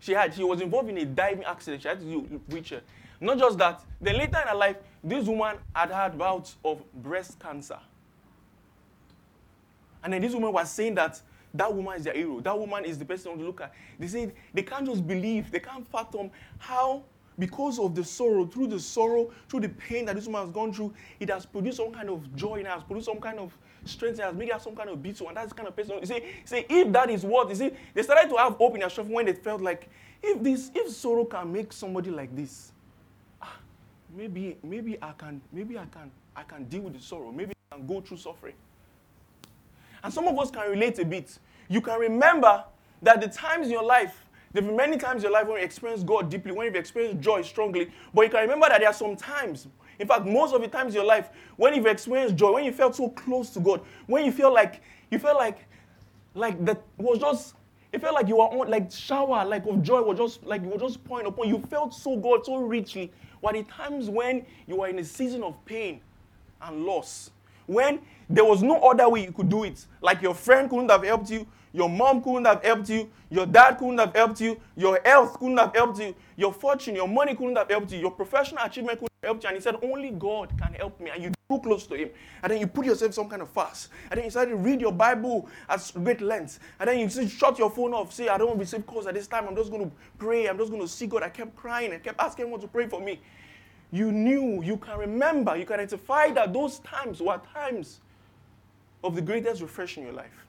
[0.00, 1.82] She had she was involved in a diving accident.
[1.82, 2.80] She had to use a wheelchair.
[3.24, 7.38] Not just that, then later in her life, this woman had had bouts of breast
[7.38, 7.78] cancer.
[10.02, 11.20] And then this woman was saying that
[11.54, 12.40] that woman is their hero.
[12.40, 13.72] That woman is the person to look at.
[13.98, 17.04] They said they can't just believe, they can't fathom how
[17.38, 20.72] because of the sorrow, through the sorrow, through the pain that this woman has gone
[20.72, 24.18] through, it has produced some kind of joy and has produced some kind of strength
[24.18, 25.24] and has made her some kind of beauty.
[25.26, 25.98] And that's the kind of person.
[26.00, 28.80] You see, say if that is what, you see, they started to have hope in
[28.80, 29.88] their when they felt like,
[30.22, 32.72] if this, if sorrow can make somebody like this,
[34.16, 37.32] maybe, maybe I can, maybe I can, I can deal with the sorrow.
[37.32, 38.54] Maybe I can go through suffering.
[40.02, 41.38] And some of us can relate a bit.
[41.68, 42.64] You can remember
[43.02, 44.24] that the times in your life
[44.54, 46.76] there have been many times in your life when you experience God deeply, when you've
[46.76, 49.66] experienced joy strongly, but you can remember that there are some times,
[49.98, 52.70] in fact, most of the times in your life, when you've experienced joy, when you
[52.70, 55.66] felt so close to God, when you feel like you felt like
[56.34, 57.54] like that was just
[57.94, 60.68] it felt like you were on like shower like of joy was just like you
[60.68, 64.76] were just pouring upon you felt so good so richly were the times when you
[64.76, 66.00] were in a season of pain
[66.62, 67.30] and loss
[67.66, 71.04] when there was no other way you could do it like your friend couldn't have
[71.04, 73.10] helped you your mom couldn't have helped you.
[73.28, 74.60] Your dad couldn't have helped you.
[74.76, 76.14] Your health couldn't have helped you.
[76.36, 77.98] Your fortune, your money couldn't have helped you.
[77.98, 79.48] Your professional achievement couldn't helped you.
[79.48, 81.10] And he said, Only God can help me.
[81.10, 82.10] And you drew close to him.
[82.42, 83.88] And then you put yourself some kind of fast.
[84.10, 86.60] And then you started to read your Bible at great length.
[86.78, 88.12] And then you just shut your phone off.
[88.12, 89.46] Say, I don't want to receive calls at this time.
[89.48, 90.46] I'm just going to pray.
[90.46, 91.22] I'm just going to see God.
[91.22, 93.20] I kept crying and kept asking him to pray for me.
[93.90, 98.00] You knew, you can remember, you can identify that those times were times
[99.04, 100.44] of the greatest refreshing in your life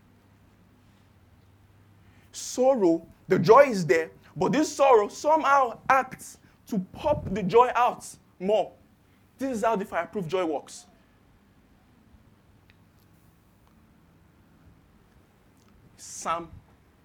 [2.35, 8.05] sorrow, the joy is there, but this sorrow somehow acts to pop the joy out
[8.39, 8.71] more.
[9.37, 10.85] This is how the fireproof joy works.
[15.97, 16.49] Psalm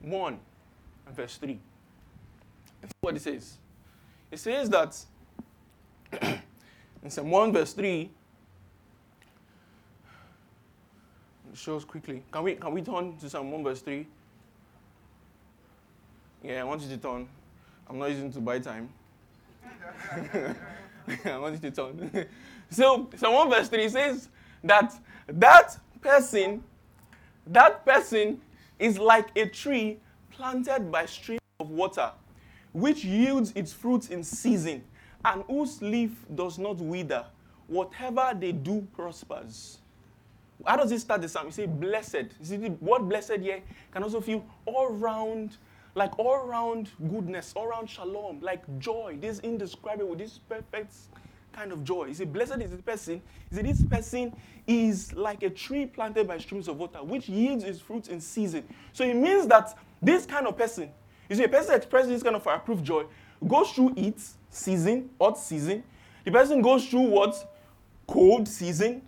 [0.00, 0.38] 1
[1.06, 1.58] and verse 3.
[2.80, 3.58] That's what it says.
[4.30, 4.96] It says that
[7.02, 8.10] in Psalm 1 verse 3,
[11.52, 12.22] it shows quickly.
[12.30, 14.06] Can we, can we turn to Psalm 1 verse 3?
[16.42, 17.28] Yeah, I want you to turn.
[17.88, 18.88] I'm not using to buy time.
[21.24, 22.26] I want you to turn.
[22.70, 24.28] so, Psalm 1 verse 3 says
[24.64, 24.94] that
[25.26, 26.62] that person,
[27.46, 28.40] that person
[28.78, 29.98] is like a tree
[30.30, 32.10] planted by streams of water,
[32.72, 34.82] which yields its fruit in season,
[35.24, 37.24] and whose leaf does not wither.
[37.66, 39.78] Whatever they do prospers.
[40.66, 41.46] How does it start the psalm?
[41.46, 42.14] You say blessed.
[42.40, 45.56] You see the word blessed here can also feel all round
[45.94, 50.94] like all around goodness, all around shalom, like joy, this indescribable, this perfect
[51.52, 52.04] kind of joy.
[52.04, 53.20] Is see, blessed is the person.
[53.50, 57.64] Is see, this person is like a tree planted by streams of water, which yields
[57.64, 58.64] its fruit in season.
[58.92, 60.90] So it means that this kind of person,
[61.28, 63.04] you see, a person expressing this kind of fireproof joy
[63.46, 65.82] goes through it, season, hot season.
[66.24, 67.56] The person goes through what?
[68.06, 69.02] Cold season.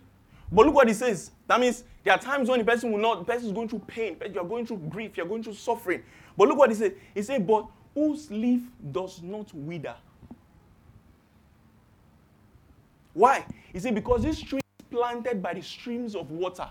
[0.51, 1.31] But look what he says.
[1.47, 3.79] That means there are times when the person will not, the person is going through
[3.87, 6.03] pain, you are going through grief, you are going through suffering.
[6.37, 6.95] But look what he said.
[7.13, 9.95] He said, But whose leaf does not wither?
[13.13, 13.45] Why?
[13.71, 16.69] He said, Because this tree is planted by the streams of water.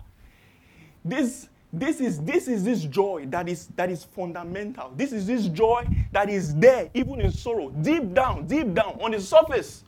[1.05, 4.93] This, this, is, this is this joy that is, that is fundamental.
[4.97, 9.13] This is this joy that is there, even in sorrow, deep down, deep down, on
[9.13, 9.85] the surface.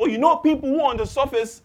[0.00, 1.62] Oh, you know, people who on the surface,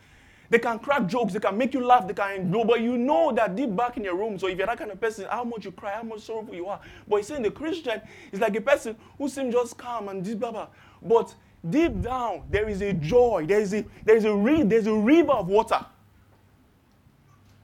[0.54, 3.32] they can crack jokes, they can make you laugh, they can know, but you know
[3.32, 4.38] that deep back in your room.
[4.38, 6.68] So if you're that kind of person, how much you cry, how much sorrowful you
[6.68, 6.80] are.
[7.08, 8.00] But he's saying the Christian
[8.32, 10.68] is like a person who seems just calm and deep, blah, blah.
[11.02, 11.34] But
[11.68, 14.94] deep down, there is a joy, there is a there is a re- there's a
[14.94, 15.84] river of water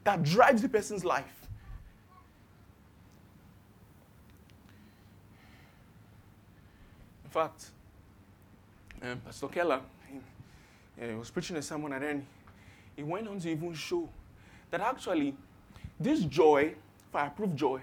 [0.04, 1.48] that drives the person's life.
[7.24, 7.70] In fact,
[9.04, 9.82] um, Pastor Keller,
[11.00, 12.26] yeah, he was preaching a sermon, and then
[13.00, 14.10] he went on to even show
[14.72, 15.34] that actually
[16.00, 16.74] this joy,
[17.14, 17.80] fireproof joy,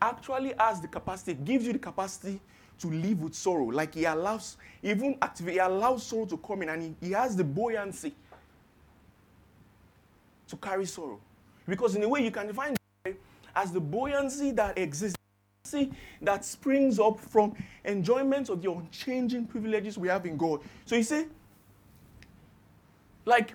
[0.00, 2.40] actually has the capacity, gives you the capacity
[2.78, 3.64] to live with sorrow.
[3.64, 7.34] Like he allows, even activate, he allows sorrow to come in, and he, he has
[7.34, 8.14] the buoyancy
[10.46, 11.18] to carry sorrow.
[11.66, 13.14] Because in a way, you can define joy
[13.56, 15.16] as the buoyancy that exists,
[16.22, 20.60] that springs up from enjoyment of the unchanging privileges we have in God.
[20.84, 21.24] So you see,
[23.24, 23.54] like,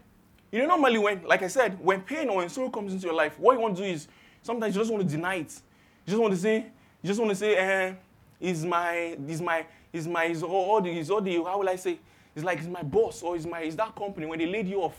[0.51, 3.15] you know, normally when, like I said, when pain or when sorrow comes into your
[3.15, 4.07] life, what you want to do is
[4.41, 5.61] sometimes you just want to deny it.
[6.05, 6.65] You just want to say,
[7.01, 7.93] you just want to say, eh,
[8.39, 11.75] is my, is my, is my, is all, the, is all the, how will I
[11.75, 11.99] say?
[12.35, 14.81] It's like, is my boss or is my, is that company when they laid you
[14.81, 14.97] off?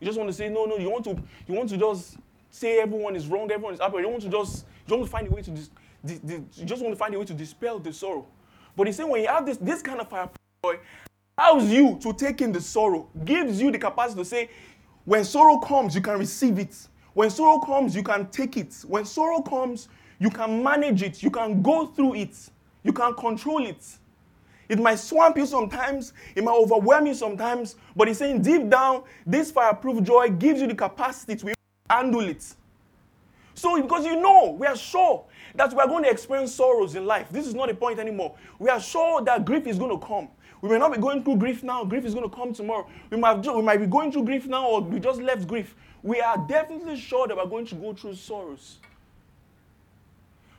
[0.00, 2.16] You just want to say, no, no, you want to, you want to just
[2.50, 3.98] say everyone is wrong, everyone is happy.
[3.98, 5.70] You want to just, you want to find a way to, dis,
[6.04, 8.26] dis, dis, you just want to find a way to dispel the sorrow.
[8.76, 10.28] But he's saying when you have this, this kind of fire
[11.38, 14.50] allows you to take in the sorrow, gives you the capacity to say,
[15.04, 16.76] when sorrow comes, you can receive it.
[17.12, 18.74] When sorrow comes, you can take it.
[18.86, 19.88] When sorrow comes,
[20.18, 21.22] you can manage it.
[21.22, 22.36] You can go through it.
[22.82, 23.84] You can control it.
[24.68, 29.02] It might swamp you sometimes, it might overwhelm you sometimes, but he's saying deep down,
[29.26, 31.54] this fireproof joy gives you the capacity to
[31.90, 32.54] handle it.
[33.54, 37.06] So, because you know, we are sure that we are going to experience sorrows in
[37.06, 37.28] life.
[37.30, 38.34] This is not the point anymore.
[38.58, 40.28] We are sure that grief is going to come.
[40.64, 42.88] We may not be going through grief now, grief is going to come tomorrow.
[43.10, 45.74] We might, we might be going through grief now, or we just left grief.
[46.02, 48.78] We are definitely sure that we're going to go through sorrows.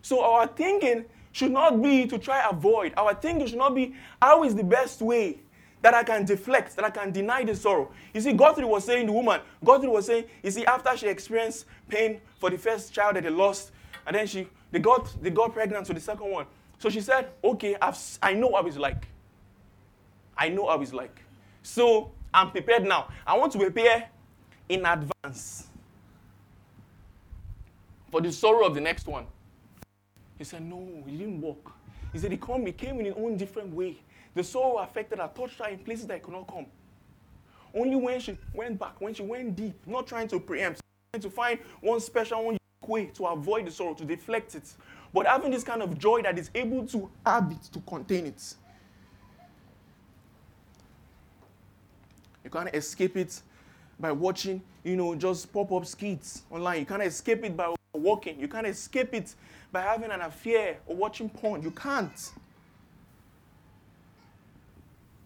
[0.04, 2.94] So, our thinking should not be to try avoid.
[2.96, 5.40] Our thinking should not be how is the best way
[5.82, 7.90] that I can deflect, that I can deny the sorrow.
[8.14, 11.66] You see, Guthrie was saying, the woman, Guthrie was saying, you see, after she experienced
[11.90, 13.72] pain for the first child that they lost,
[14.06, 16.46] and then she they got they got pregnant with the second one.
[16.78, 19.08] So she said, okay, I've, I know how it's like.
[20.38, 21.22] I know how it's like.
[21.64, 23.10] So I'm prepared now.
[23.26, 24.10] I want to prepare
[24.70, 25.68] in advance
[28.12, 29.26] for the sorrow of the next one.
[30.38, 31.72] He said, No, it didn't work.
[32.14, 33.98] He said, He came, he came in his own different way.
[34.34, 36.66] The sorrow affected her, touched her in places that could not come.
[37.74, 40.82] Only when she went back, when she went deep, not trying to preempt,
[41.14, 44.74] trying to find one special, one way to avoid the sorrow, to deflect it,
[45.14, 48.56] but having this kind of joy that is able to have it, to contain it.
[52.46, 53.42] You can't escape it
[54.00, 56.80] by watching, you know, just pop up skits online.
[56.80, 58.40] You can't escape it by walking.
[58.40, 59.34] You can't escape it
[59.72, 61.64] by having an affair or watching porn.
[61.64, 62.32] You can't.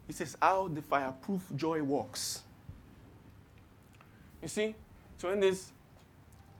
[0.07, 2.41] He says how the fireproof joy works.
[4.41, 4.75] You see,
[5.17, 5.71] so in this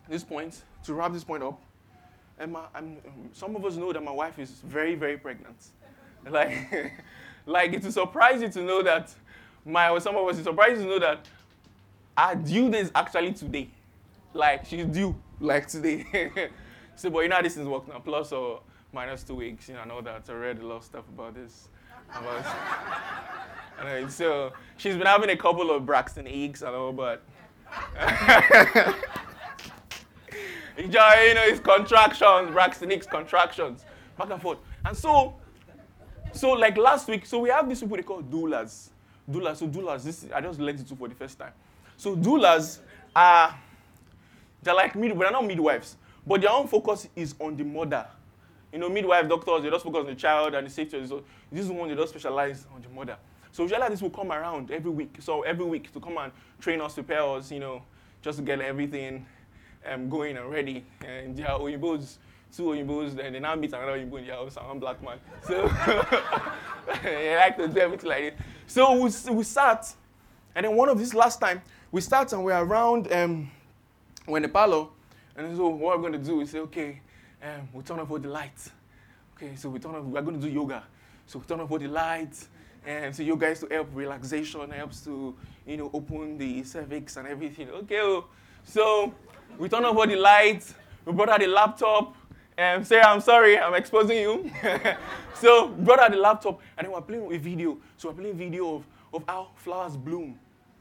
[0.09, 1.61] this point, to wrap this point up,
[2.37, 2.61] and my,
[3.31, 5.57] some of us know that my wife is very, very pregnant.
[6.29, 6.93] Like,
[7.45, 9.09] like it will surprise you to know that
[9.65, 11.25] my some of us is surprised to know that
[12.17, 13.69] our due date is actually today.
[14.33, 16.05] Like she's due like today.
[16.95, 19.75] so, but you know how this is working now, plus or minus two weeks, you
[19.75, 20.23] know, know that.
[20.29, 21.69] I read a lot of stuff about this.
[22.15, 22.45] About
[23.81, 27.21] and so she's been having a couple of Braxton eggs, I know, but
[30.77, 33.85] you know, it's contractions, Braxton Hicks contractions,
[34.17, 34.57] back and forth.
[34.85, 35.35] And so,
[36.33, 38.89] so like last week, so we have these people they call doulas.
[39.29, 41.53] Doulas, so doulas, this I just learned it for the first time.
[41.97, 42.79] So doulas
[43.15, 43.55] are
[44.61, 48.05] they're like mid, they're not midwives, but their own focus is on the mother.
[48.71, 51.05] You know, midwife doctors, they just focus on the child and the safety.
[51.07, 53.17] So this is one they just specialize on the mother.
[53.51, 55.17] So usually this will come around every week.
[55.19, 57.81] So every week to come and train us, prepare us, you know,
[58.21, 59.25] just to get everything
[59.89, 60.85] um, going and ready.
[61.05, 62.17] And yeah, Oyinbos,
[62.55, 65.17] two Oyinbos, and then I meet another Oyinbo in the house, I'm black man.
[65.47, 68.45] So I like to do everything like this.
[68.69, 69.91] So we, we start,
[70.53, 71.59] and then one of these last time,
[71.91, 73.49] we start and we're around um,
[74.27, 74.85] we're the parlor,
[75.35, 77.01] and so what we're going to do is say, okay,
[77.41, 78.69] um, we turn off all the lights.
[79.35, 80.83] Okay, so we turn off, we're going to do yoga.
[81.25, 82.49] So we turn off all the lights,
[82.85, 87.27] and so yoga is to help relaxation, helps to, you know, open the cervix and
[87.27, 87.71] everything.
[87.71, 88.25] Okay, oh.
[88.65, 89.11] so
[89.57, 92.15] we turn off all the lights, we brought out the laptop,
[92.59, 94.51] and say, I'm sorry, I'm exposing you.
[95.33, 97.77] so brought out the laptop, and then we're playing a video.
[97.95, 98.83] So we're playing video of,
[99.13, 100.37] of how flowers bloom.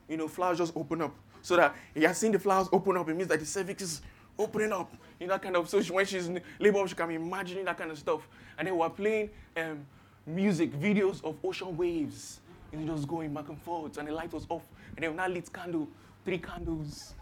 [0.09, 3.09] You know, flowers just open up so that he has seen the flowers open up.
[3.09, 4.03] It means that the cervix is
[4.37, 4.93] opening up.
[5.21, 7.65] You know, that kind of, so she, when she's in labor, she can be imagining
[7.67, 8.27] that kind of stuff.
[8.59, 9.87] And then we're playing um,
[10.27, 12.41] music, videos of ocean waves.
[12.73, 13.99] And just going back and forth.
[13.99, 14.63] And the light was off.
[14.97, 15.87] And then we now lit candle,
[16.25, 17.15] three candles.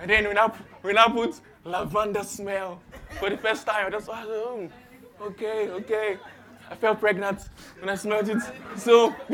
[0.00, 2.80] And then we now, we now put lavender smell
[3.18, 3.86] for the first time.
[3.86, 4.68] I just, oh,
[5.20, 6.18] okay, okay.
[6.70, 7.48] I felt pregnant
[7.80, 8.42] when I smelled it.
[8.76, 9.14] So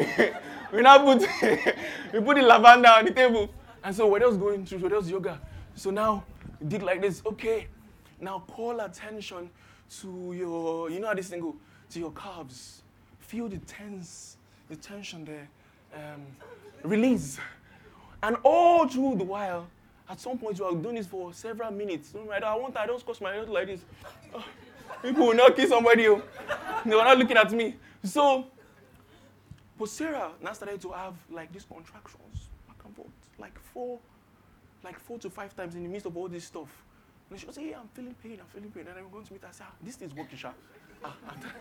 [0.72, 1.20] we now put
[2.12, 3.51] we put the lavender on the table.
[3.85, 5.41] And so we're just going through, we're yoga.
[5.74, 6.24] So now
[6.66, 7.22] did like this.
[7.24, 7.68] Okay,
[8.20, 9.51] now call attention
[10.01, 11.55] to your, you know how this thing go,
[11.91, 12.83] to your calves.
[13.20, 14.37] Feel the tense,
[14.68, 15.49] the tension there.
[15.95, 16.22] Um,
[16.83, 17.39] release.
[18.22, 19.66] And all through the while,
[20.09, 22.15] at some point, you are doing this for several minutes.
[22.15, 23.81] No matter, I want, I don't cross my head like this.
[24.35, 24.45] Oh,
[25.03, 26.07] people will not kill somebody.
[26.09, 26.23] Oh.
[26.85, 27.75] They were not looking at me.
[28.05, 28.47] So,
[29.79, 33.99] but Sarah now started to have like these contractions back and forth, like four,
[34.85, 36.69] like four to five times in the midst of all this stuff.
[37.29, 38.87] And she was saying, hey, I'm feeling pain, I'm feeling pain.
[38.89, 39.49] And I'm going to meet her.
[39.49, 40.53] I said, ah, this is working, Sha.
[41.05, 41.15] Ah,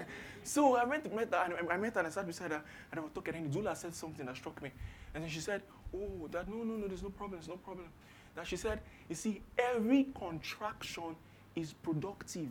[0.44, 2.62] so I went to meet her, and I met her, and I sat beside her,
[2.92, 4.72] and I was talking, and the doula said something that struck me.
[5.14, 7.88] And then she said, oh, that, no, no, no, there's no problem, there's no problem.
[8.36, 11.16] That she said, you see, every contraction
[11.56, 12.50] is productive.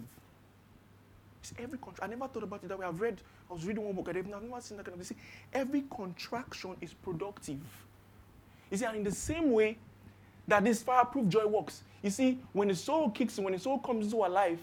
[1.41, 2.05] It's every contraction.
[2.05, 2.87] I never thought about it that way.
[2.87, 3.21] I've read,
[3.51, 5.19] I was reading one book, I've never seen that kind of thing.
[5.53, 7.61] Every contraction is productive.
[8.71, 9.77] You see, and in the same way
[10.49, 13.79] that this fireproof joy works, you see, when the soul kicks in, when the soul
[13.79, 14.61] comes into our life,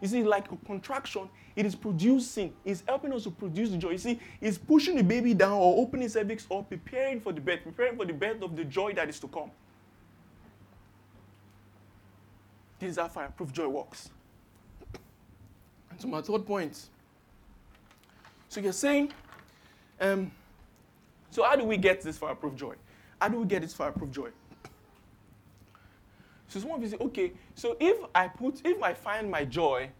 [0.00, 3.90] you see, like a contraction, it is producing, it's helping us to produce the joy.
[3.90, 7.62] You see, it's pushing the baby down or opening cervix or preparing for the birth,
[7.62, 9.50] preparing for the birth of the joy that is to come.
[12.78, 14.10] This is how fireproof joy works.
[15.90, 16.88] And to my third point.
[18.48, 19.12] So you're saying,
[20.00, 20.30] um,
[21.30, 22.74] so how do we get this fireproof joy?
[23.20, 24.30] How do we get this fireproof joy?
[26.48, 29.90] So some of you say, okay, so if I put, if I find my joy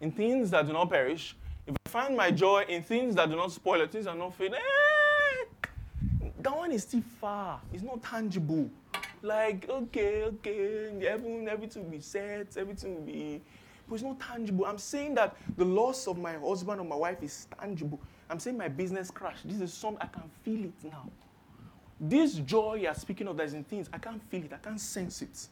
[0.00, 3.36] in things that do not perish, if I find my joy in things that do
[3.36, 5.68] not spoil, things that do not fade, eh,
[6.40, 7.60] that one is still far.
[7.72, 8.68] It's not tangible.
[9.22, 13.40] Like, okay, okay, heaven, everything will be set, everything will be,
[13.88, 14.66] but it's not tangible.
[14.66, 18.00] I'm saying that the loss of my husband or my wife is tangible.
[18.28, 19.46] I'm saying my business crashed.
[19.48, 21.08] This is something I can feel it now.
[22.00, 24.80] This joy you're speaking of that is in things, I can't feel it, I can't
[24.80, 25.46] sense it.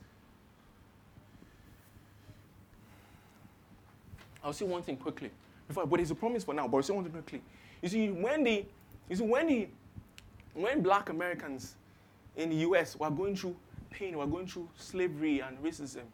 [4.43, 5.31] I'll say one thing quickly.
[5.68, 7.43] Before, but it's a promise for now, but I'll say one thing quickly.
[7.83, 8.64] You see, when the,
[9.09, 9.68] you see, when the,
[10.55, 11.77] when black Americans
[12.41, 13.57] in the US we're going through
[13.91, 16.05] pain, we're going through slavery and racism,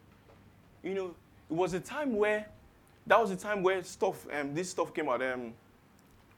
[0.83, 1.15] you know,
[1.49, 2.47] it was a time where,
[3.05, 5.53] that was a time where stuff, um, this stuff came out, um,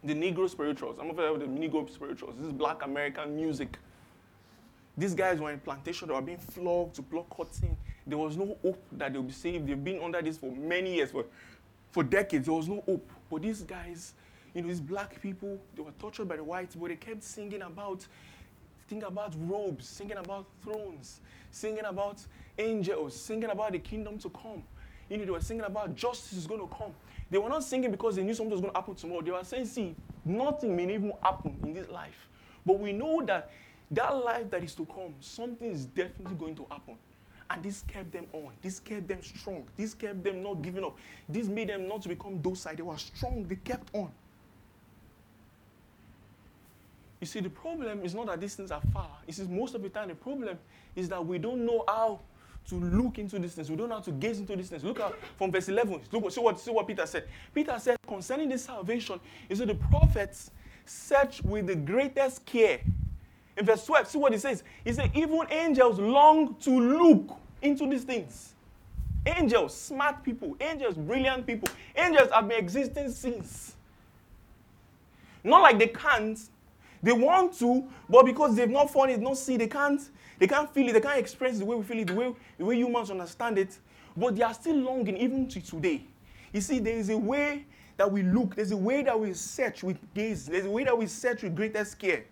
[0.03, 0.97] the Negro spirituals.
[0.99, 2.35] I'm familiar with the Negro spirituals.
[2.37, 3.77] This is black American music.
[4.97, 7.75] These guys were in plantation, they were being flogged to pluck cotton.
[8.05, 9.67] There was no hope that they'll be saved.
[9.67, 11.25] They've been under this for many years, for,
[11.91, 12.45] for decades.
[12.45, 13.09] There was no hope.
[13.29, 14.13] But these guys,
[14.53, 17.61] you know, these black people, they were tortured by the whites, but they kept singing
[17.61, 18.05] about
[18.89, 21.21] Think about robes, singing about thrones,
[21.51, 22.17] singing about
[22.57, 24.63] angels, singing about the kingdom to come.
[25.07, 26.91] You know, they were singing about justice is going to come.
[27.29, 29.21] They were not singing because they knew something was going to happen tomorrow.
[29.21, 32.27] They were saying, see, nothing may even happen in this life.
[32.65, 33.51] But we know that
[33.91, 36.95] that life that is to come, something is definitely going to happen.
[37.51, 38.53] And this kept them on.
[38.59, 39.67] This kept them strong.
[39.77, 40.97] This kept them not giving up.
[41.27, 42.75] This made them not to become docile.
[42.75, 43.45] They were strong.
[43.47, 44.11] They kept on.
[47.19, 49.09] You see, the problem is not that these things are far.
[49.27, 50.57] You see, most of the time, the problem
[50.95, 52.19] is that we don't know how
[52.69, 53.69] to look into these things.
[53.69, 54.83] We don't know how to gaze into these things.
[54.83, 56.01] Look at from verse 11.
[56.11, 57.27] Look, see, what, see what Peter said.
[57.53, 60.51] Peter said concerning this salvation, is that the prophets
[60.85, 62.79] search with the greatest care.
[63.57, 64.63] In verse 12, see what he says.
[64.83, 68.53] He said, even angels long to look into these things.
[69.25, 71.67] Angels, smart people, angels, brilliant people.
[71.95, 73.75] Angels have been existing since.
[75.43, 76.39] Not like they can't,
[77.01, 80.01] they want to, but because they've not found it, not see, they can't,
[80.37, 82.65] they can't feel it, they can't express the way we feel it, the way, the
[82.65, 83.77] way humans understand it.
[84.17, 86.03] But they are still longing even to today.
[86.51, 87.65] You see, there is a way
[87.97, 90.97] that we look, there's a way that we search with gaze, there's a way that
[90.97, 92.25] we search with greatest care.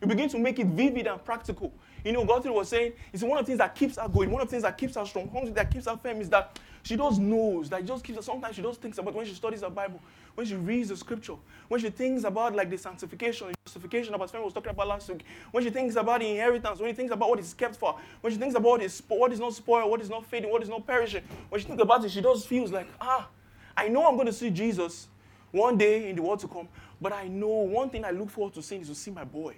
[0.00, 1.72] We begin to make it vivid and practical.
[2.04, 4.42] You know, God was saying, it's one of the things that keeps her going, one
[4.42, 6.20] of the things that keeps her strong, one of the things that keeps her firm
[6.20, 9.24] is that she just knows, that just keeps her, sometimes she just thinks about when
[9.24, 10.00] she studies the Bible,
[10.34, 11.36] when she reads the scripture,
[11.68, 15.08] when she thinks about like the sanctification, the justification about friend was talking about last
[15.08, 17.98] week, when she thinks about the inheritance, when she thinks about what is kept for,
[18.20, 20.62] when she thinks about what is, what is not spoiled, what is not fading, what
[20.62, 23.28] is not perishing, when she thinks about it, she just feels like, ah,
[23.74, 25.08] I know I'm going to see Jesus
[25.52, 26.68] one day in the world to come,
[27.00, 29.56] but I know one thing I look forward to seeing is to see my boy.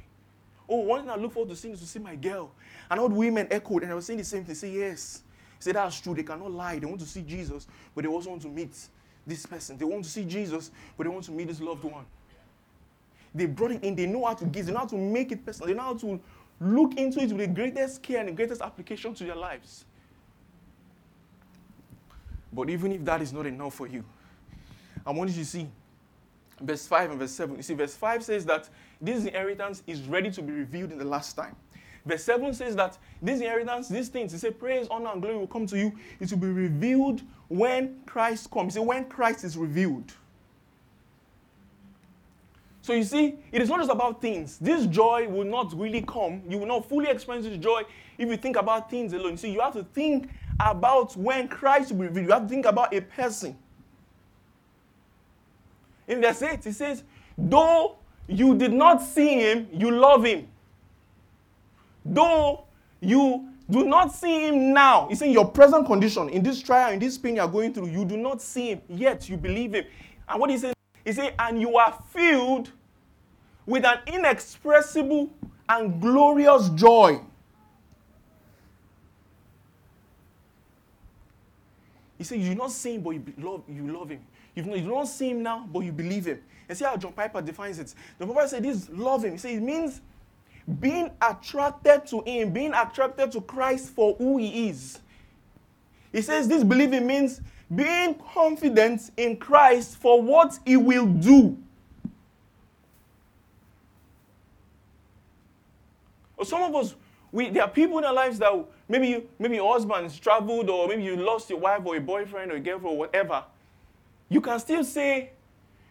[0.69, 2.53] Oh, one thing I look forward to seeing is to see my girl.
[2.89, 4.55] And all the women echoed, and I was saying the same thing.
[4.55, 5.23] Say, yes.
[5.59, 6.15] Say, that's true.
[6.15, 6.79] They cannot lie.
[6.79, 8.77] They want to see Jesus, but they also want to meet
[9.27, 9.77] this person.
[9.77, 12.05] They want to see Jesus, but they want to meet this loved one.
[13.35, 13.95] They brought it in.
[13.95, 14.67] They know how to give.
[14.67, 15.69] They know how to make it personal.
[15.69, 16.21] They know how to
[16.61, 19.85] look into it with the greatest care and the greatest application to their lives.
[22.53, 24.05] But even if that is not enough for you,
[25.05, 25.69] I want you to see
[26.61, 27.57] verse 5 and verse 7.
[27.57, 31.05] You see, verse 5 says that this inheritance is ready to be revealed in the
[31.05, 31.55] last time.
[32.07, 35.49] Verse 7 says that this inheritance, these things, he said, praise, honor, and glory will
[35.49, 35.93] come to you.
[36.21, 38.75] It will be revealed when Christ comes.
[38.75, 40.13] He when Christ is revealed.
[42.81, 44.59] So you see, it is not just about things.
[44.59, 46.43] This joy will not really come.
[46.49, 47.83] You will not fully experience this joy
[48.17, 49.33] if you think about things alone.
[49.33, 50.31] You see, you have to think
[50.61, 52.27] about when Christ will be revealed.
[52.29, 53.57] You have to think about a person.
[56.07, 57.03] In verse 8, he says,
[57.37, 57.97] Though
[58.29, 60.47] you did not see him, you love him.
[62.09, 62.65] Though
[63.01, 66.99] you do not see him now, he's in your present condition, in this trial, in
[67.01, 69.85] this pain you are going through, you do not see him, yet you believe him.
[70.29, 72.71] And what he says, he says, and you are filled
[73.65, 75.31] with an inexpressible
[75.69, 77.21] and glorious joy.
[82.19, 84.21] He said, You do not see him, but you love, you love him.
[84.55, 86.41] You do not see him now, but you believe him.
[86.69, 87.95] And see how John Piper defines it.
[88.19, 89.33] John Piper said, This love him.
[89.33, 90.01] He said, It means
[90.81, 94.99] being attracted to him, being attracted to Christ for who he is.
[96.13, 97.41] He says, This believing means
[97.75, 101.57] being confident in Christ for what he will do.
[106.43, 106.95] Some of us,
[107.33, 108.53] we, there are people in our lives that
[108.89, 112.53] maybe you, maybe your husband's traveled, or maybe you lost your wife or a boyfriend
[112.53, 113.43] or a girlfriend or whatever.
[114.29, 115.31] You can still say,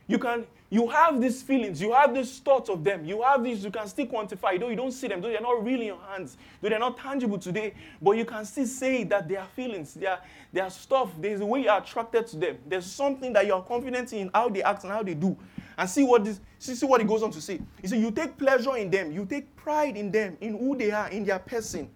[0.07, 0.45] you can,
[0.75, 3.87] you have these feelings, you have these thoughts of them, you have these, you can
[3.87, 6.67] still quantify, though you don't see them, though they're not really in your hands, though
[6.67, 10.19] they're not tangible today, but you can still say that they are feelings, they are,
[10.51, 12.57] they are stuff, there's a way you are attracted to them.
[12.67, 15.37] There's something that you are confident in how they act and how they do.
[15.77, 17.61] And see what this, see, see what he goes on to say.
[17.81, 20.91] He said, You take pleasure in them, you take pride in them, in who they
[20.91, 21.89] are, in their person.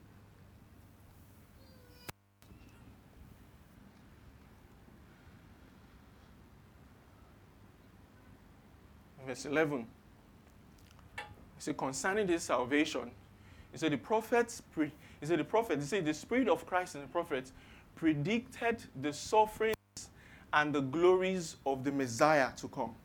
[9.30, 9.86] Verse 11.
[11.16, 11.24] He
[11.60, 13.12] said, concerning this salvation,
[13.72, 17.04] he said, the prophets, he said, the prophet, he said, the spirit of Christ and
[17.04, 17.52] the prophets
[17.96, 19.76] predicted the sufferings
[20.52, 22.96] and the glories of the Messiah to come.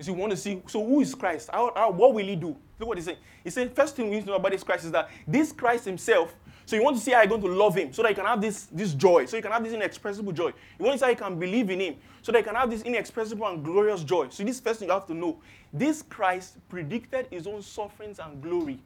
[0.00, 1.48] You see, we want to see, so who is Christ?
[1.52, 2.56] How, how, what will he do?
[2.80, 3.18] Look what he's saying.
[3.44, 5.84] He said, first thing we need to know about this Christ is that this Christ
[5.84, 6.34] himself
[6.64, 8.24] so you want to see how you're going to love him so that you can
[8.24, 10.52] have this, this joy, so you can have this inexpressible joy.
[10.78, 12.70] You want to see how you can believe in him so that you can have
[12.70, 14.28] this inexpressible and glorious joy.
[14.30, 15.38] So this first thing you have to know,
[15.72, 18.78] this Christ predicted his own sufferings and glory.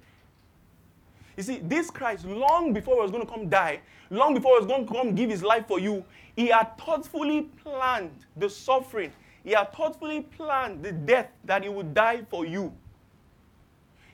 [1.36, 4.64] You see, this Christ, long before he was going to come die, long before he
[4.64, 6.02] was going to come give his life for you,
[6.34, 9.12] he had thoughtfully planned the suffering.
[9.44, 12.72] He had thoughtfully planned the death that he would die for you.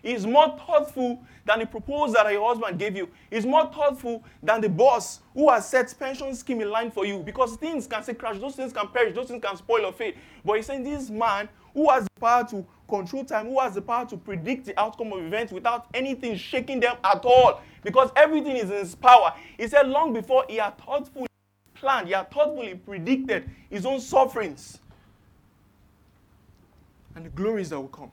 [0.02, 3.08] He's more thoughtful than the proposal that your husband gave you.
[3.30, 7.20] He's more thoughtful than the boss who has set pension scheme in line for you
[7.20, 10.16] because things can say crash, those things can perish, those things can spoil your faith.
[10.44, 13.82] But he's saying this man who has the power to control time, who has the
[13.82, 18.56] power to predict the outcome of events without anything shaking them at all because everything
[18.56, 19.32] is in his power.
[19.56, 21.28] He said long before he had thoughtfully
[21.74, 24.78] planned, he had thoughtfully predicted his own sufferings
[27.14, 28.10] and the glories that will come.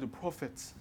[0.00, 0.74] The prophets.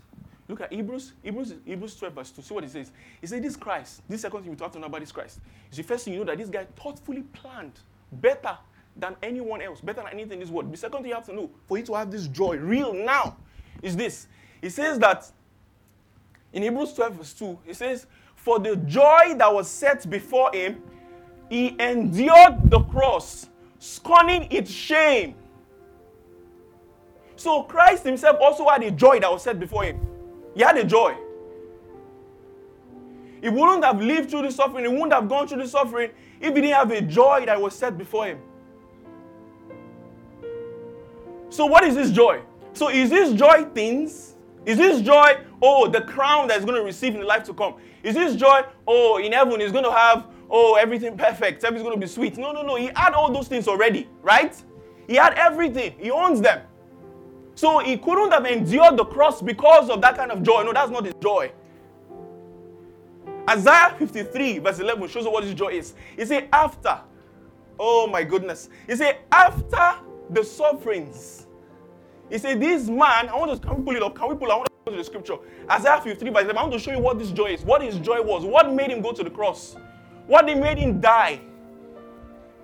[0.47, 2.41] Look at Hebrews, Hebrews, Hebrews 12, verse 2.
[2.41, 2.91] See what it says.
[3.22, 5.39] He said, This Christ, this second thing we know about this Christ.
[5.72, 7.80] Is the first thing you know that this guy thoughtfully planned
[8.12, 8.57] better
[8.95, 10.72] than anyone else, better than anything in this world.
[10.72, 13.38] The second thing you have to know for you to have this joy real now
[13.82, 14.28] is this.
[14.62, 15.32] He says that
[16.53, 20.82] in Hebrews 12, verse 2, he says, For the joy that was set before him,
[21.49, 23.47] he endured the cross,
[23.80, 25.36] scorning its shame
[27.42, 30.00] so Christ himself also had a joy that was set before him.
[30.54, 31.16] He had a joy.
[33.42, 36.56] He wouldn't have lived through the suffering, he wouldn't have gone through the suffering if
[36.56, 38.39] he didn't have a joy that was set before him.
[41.50, 42.42] So, what is this joy?
[42.74, 44.36] So, is this joy things?
[44.66, 47.76] Is this joy, oh, the crown that's going to receive in the life to come?
[48.04, 52.00] Is this joy, oh, in heaven he's going to have, oh, everything perfect, everything's going
[52.00, 52.38] to be sweet?
[52.38, 52.76] No, no, no.
[52.76, 54.56] He had all those things already, right?
[55.08, 56.62] He had everything, he owns them.
[57.62, 60.64] So he couldn't have endured the cross because of that kind of joy.
[60.64, 61.51] No, that's not his joy.
[63.47, 65.93] Isaiah 53, verse 11 shows what his joy is.
[66.16, 66.99] He said, after,
[67.78, 68.68] oh my goodness.
[68.88, 71.45] He said, after the sufferings.
[72.32, 74.16] He said, this man, I want to, can we pull it up?
[74.16, 74.53] Can we pull it?
[74.53, 75.36] I want to go to the scripture.
[75.70, 76.57] Isaiah 53, verse 11.
[76.57, 78.89] I want to show you what this joy is, what his joy was, what made
[78.89, 79.76] him go to the cross,
[80.26, 81.39] what they made him die.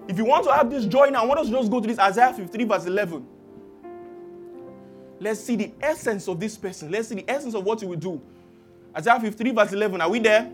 [0.08, 1.88] If you want to have this joy now, I want us to just go to
[1.88, 3.37] this Isaiah 53, verse 11.
[5.20, 6.92] Let's see the essence of this person.
[6.92, 8.22] Let's see the essence of what he will do.
[8.98, 10.02] Isaiah 53, verse 11.
[10.02, 10.52] Are we there?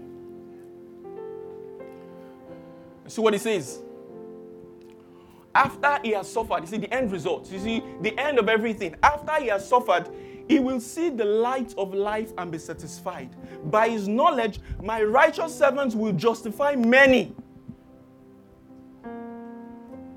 [3.07, 3.81] See what he says.
[5.55, 8.95] after he has suffered, you see the end result, you see the end of everything.
[9.03, 10.09] After he has suffered,
[10.47, 13.29] he will see the light of life and be satisfied.
[13.65, 17.35] By his knowledge, my righteous servants will justify many.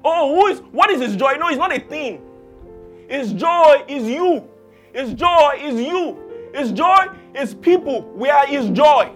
[0.04, 1.34] Oh, who is what is his joy?
[1.34, 2.22] No, it's not a thing.
[3.08, 4.48] His joy is you.
[4.92, 6.18] His joy is you.
[6.54, 8.02] His joy is people.
[8.14, 9.12] We are his joy.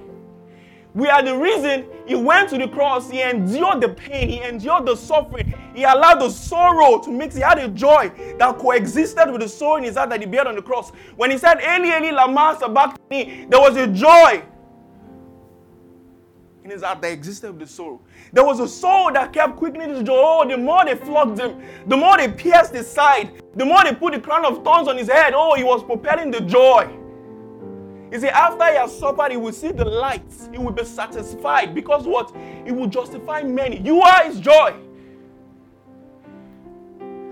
[0.92, 3.08] We are the reason he went to the cross.
[3.08, 4.28] He endured the pain.
[4.28, 5.54] He endured the suffering.
[5.74, 7.36] He allowed the sorrow to mix.
[7.36, 10.46] He had a joy that coexisted with the sorrow in his heart that he bear
[10.48, 10.90] on the cross.
[11.16, 14.42] When he said, Eli, Eli, lama sabachthani, there was a joy
[16.70, 18.00] his heart that existed with the soul.
[18.32, 20.14] There was a soul that kept quickening his joy.
[20.16, 23.94] Oh, the more they flogged him, the more they pierced his side, the more they
[23.94, 25.34] put the crown of thorns on his head.
[25.34, 26.88] Oh, he was propelling the joy.
[28.12, 30.24] He said, after he has suffered, he will see the light.
[30.50, 32.34] He will be satisfied because what?
[32.64, 33.80] He will justify many.
[33.80, 34.74] You are his joy.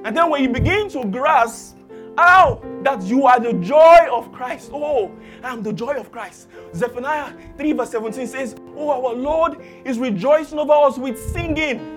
[0.04, 1.77] And then when you begin to grasp
[2.18, 4.70] how that you are the joy of Christ.
[4.74, 5.12] Oh,
[5.44, 6.48] I'm the joy of Christ.
[6.74, 11.94] Zephaniah 3 verse 17 says, Oh, our Lord is rejoicing over us with singing.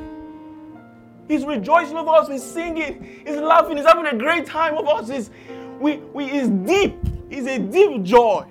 [1.28, 3.24] He's rejoicing over us with singing.
[3.26, 3.78] He's laughing.
[3.78, 5.10] He's having a great time over us.
[5.10, 5.32] He's,
[5.80, 6.96] we, we, is deep.
[7.32, 8.46] It's a deep joy.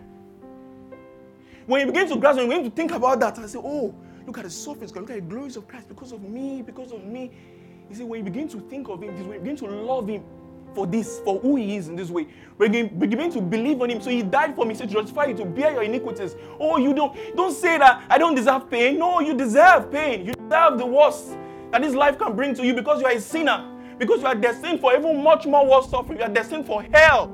[1.67, 3.95] When you begin to grasp, when you begin to think about that, and say, oh,
[4.27, 7.05] look at the surface, look at the glories of Christ because of me, because of
[7.05, 7.31] me.
[7.89, 10.25] You see, when you begin to think of Him, when you begin to love Him
[10.75, 13.91] for this, for who He is in this way, when you begin to believe on
[13.91, 16.37] Him, so He died for me, so to justify you, to bear your iniquities.
[16.59, 18.99] Oh, you don't, don't say that I don't deserve pain.
[18.99, 20.27] No, you deserve pain.
[20.27, 21.37] You deserve the worst
[21.73, 23.65] that this life can bring to you because you are a sinner,
[23.99, 26.19] because you are destined for even much more worse suffering.
[26.19, 27.33] You are destined for hell.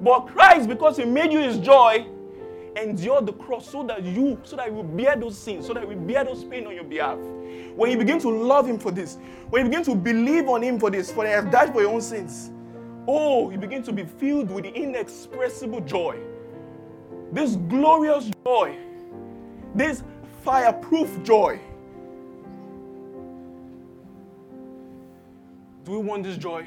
[0.00, 2.06] But Christ, because He made you His joy,
[2.76, 5.94] endure the cross so that you, so that you bear those sins, so that we
[5.94, 7.18] bear those pain on your behalf.
[7.76, 9.18] When you begin to love Him for this,
[9.50, 11.92] when you begin to believe on Him for this, for He has died for your
[11.92, 12.50] own sins,
[13.06, 16.18] oh, you begin to be filled with inexpressible joy.
[17.32, 18.76] This glorious joy,
[19.74, 20.02] this
[20.42, 21.58] fireproof joy.
[25.84, 26.66] Do we want this joy?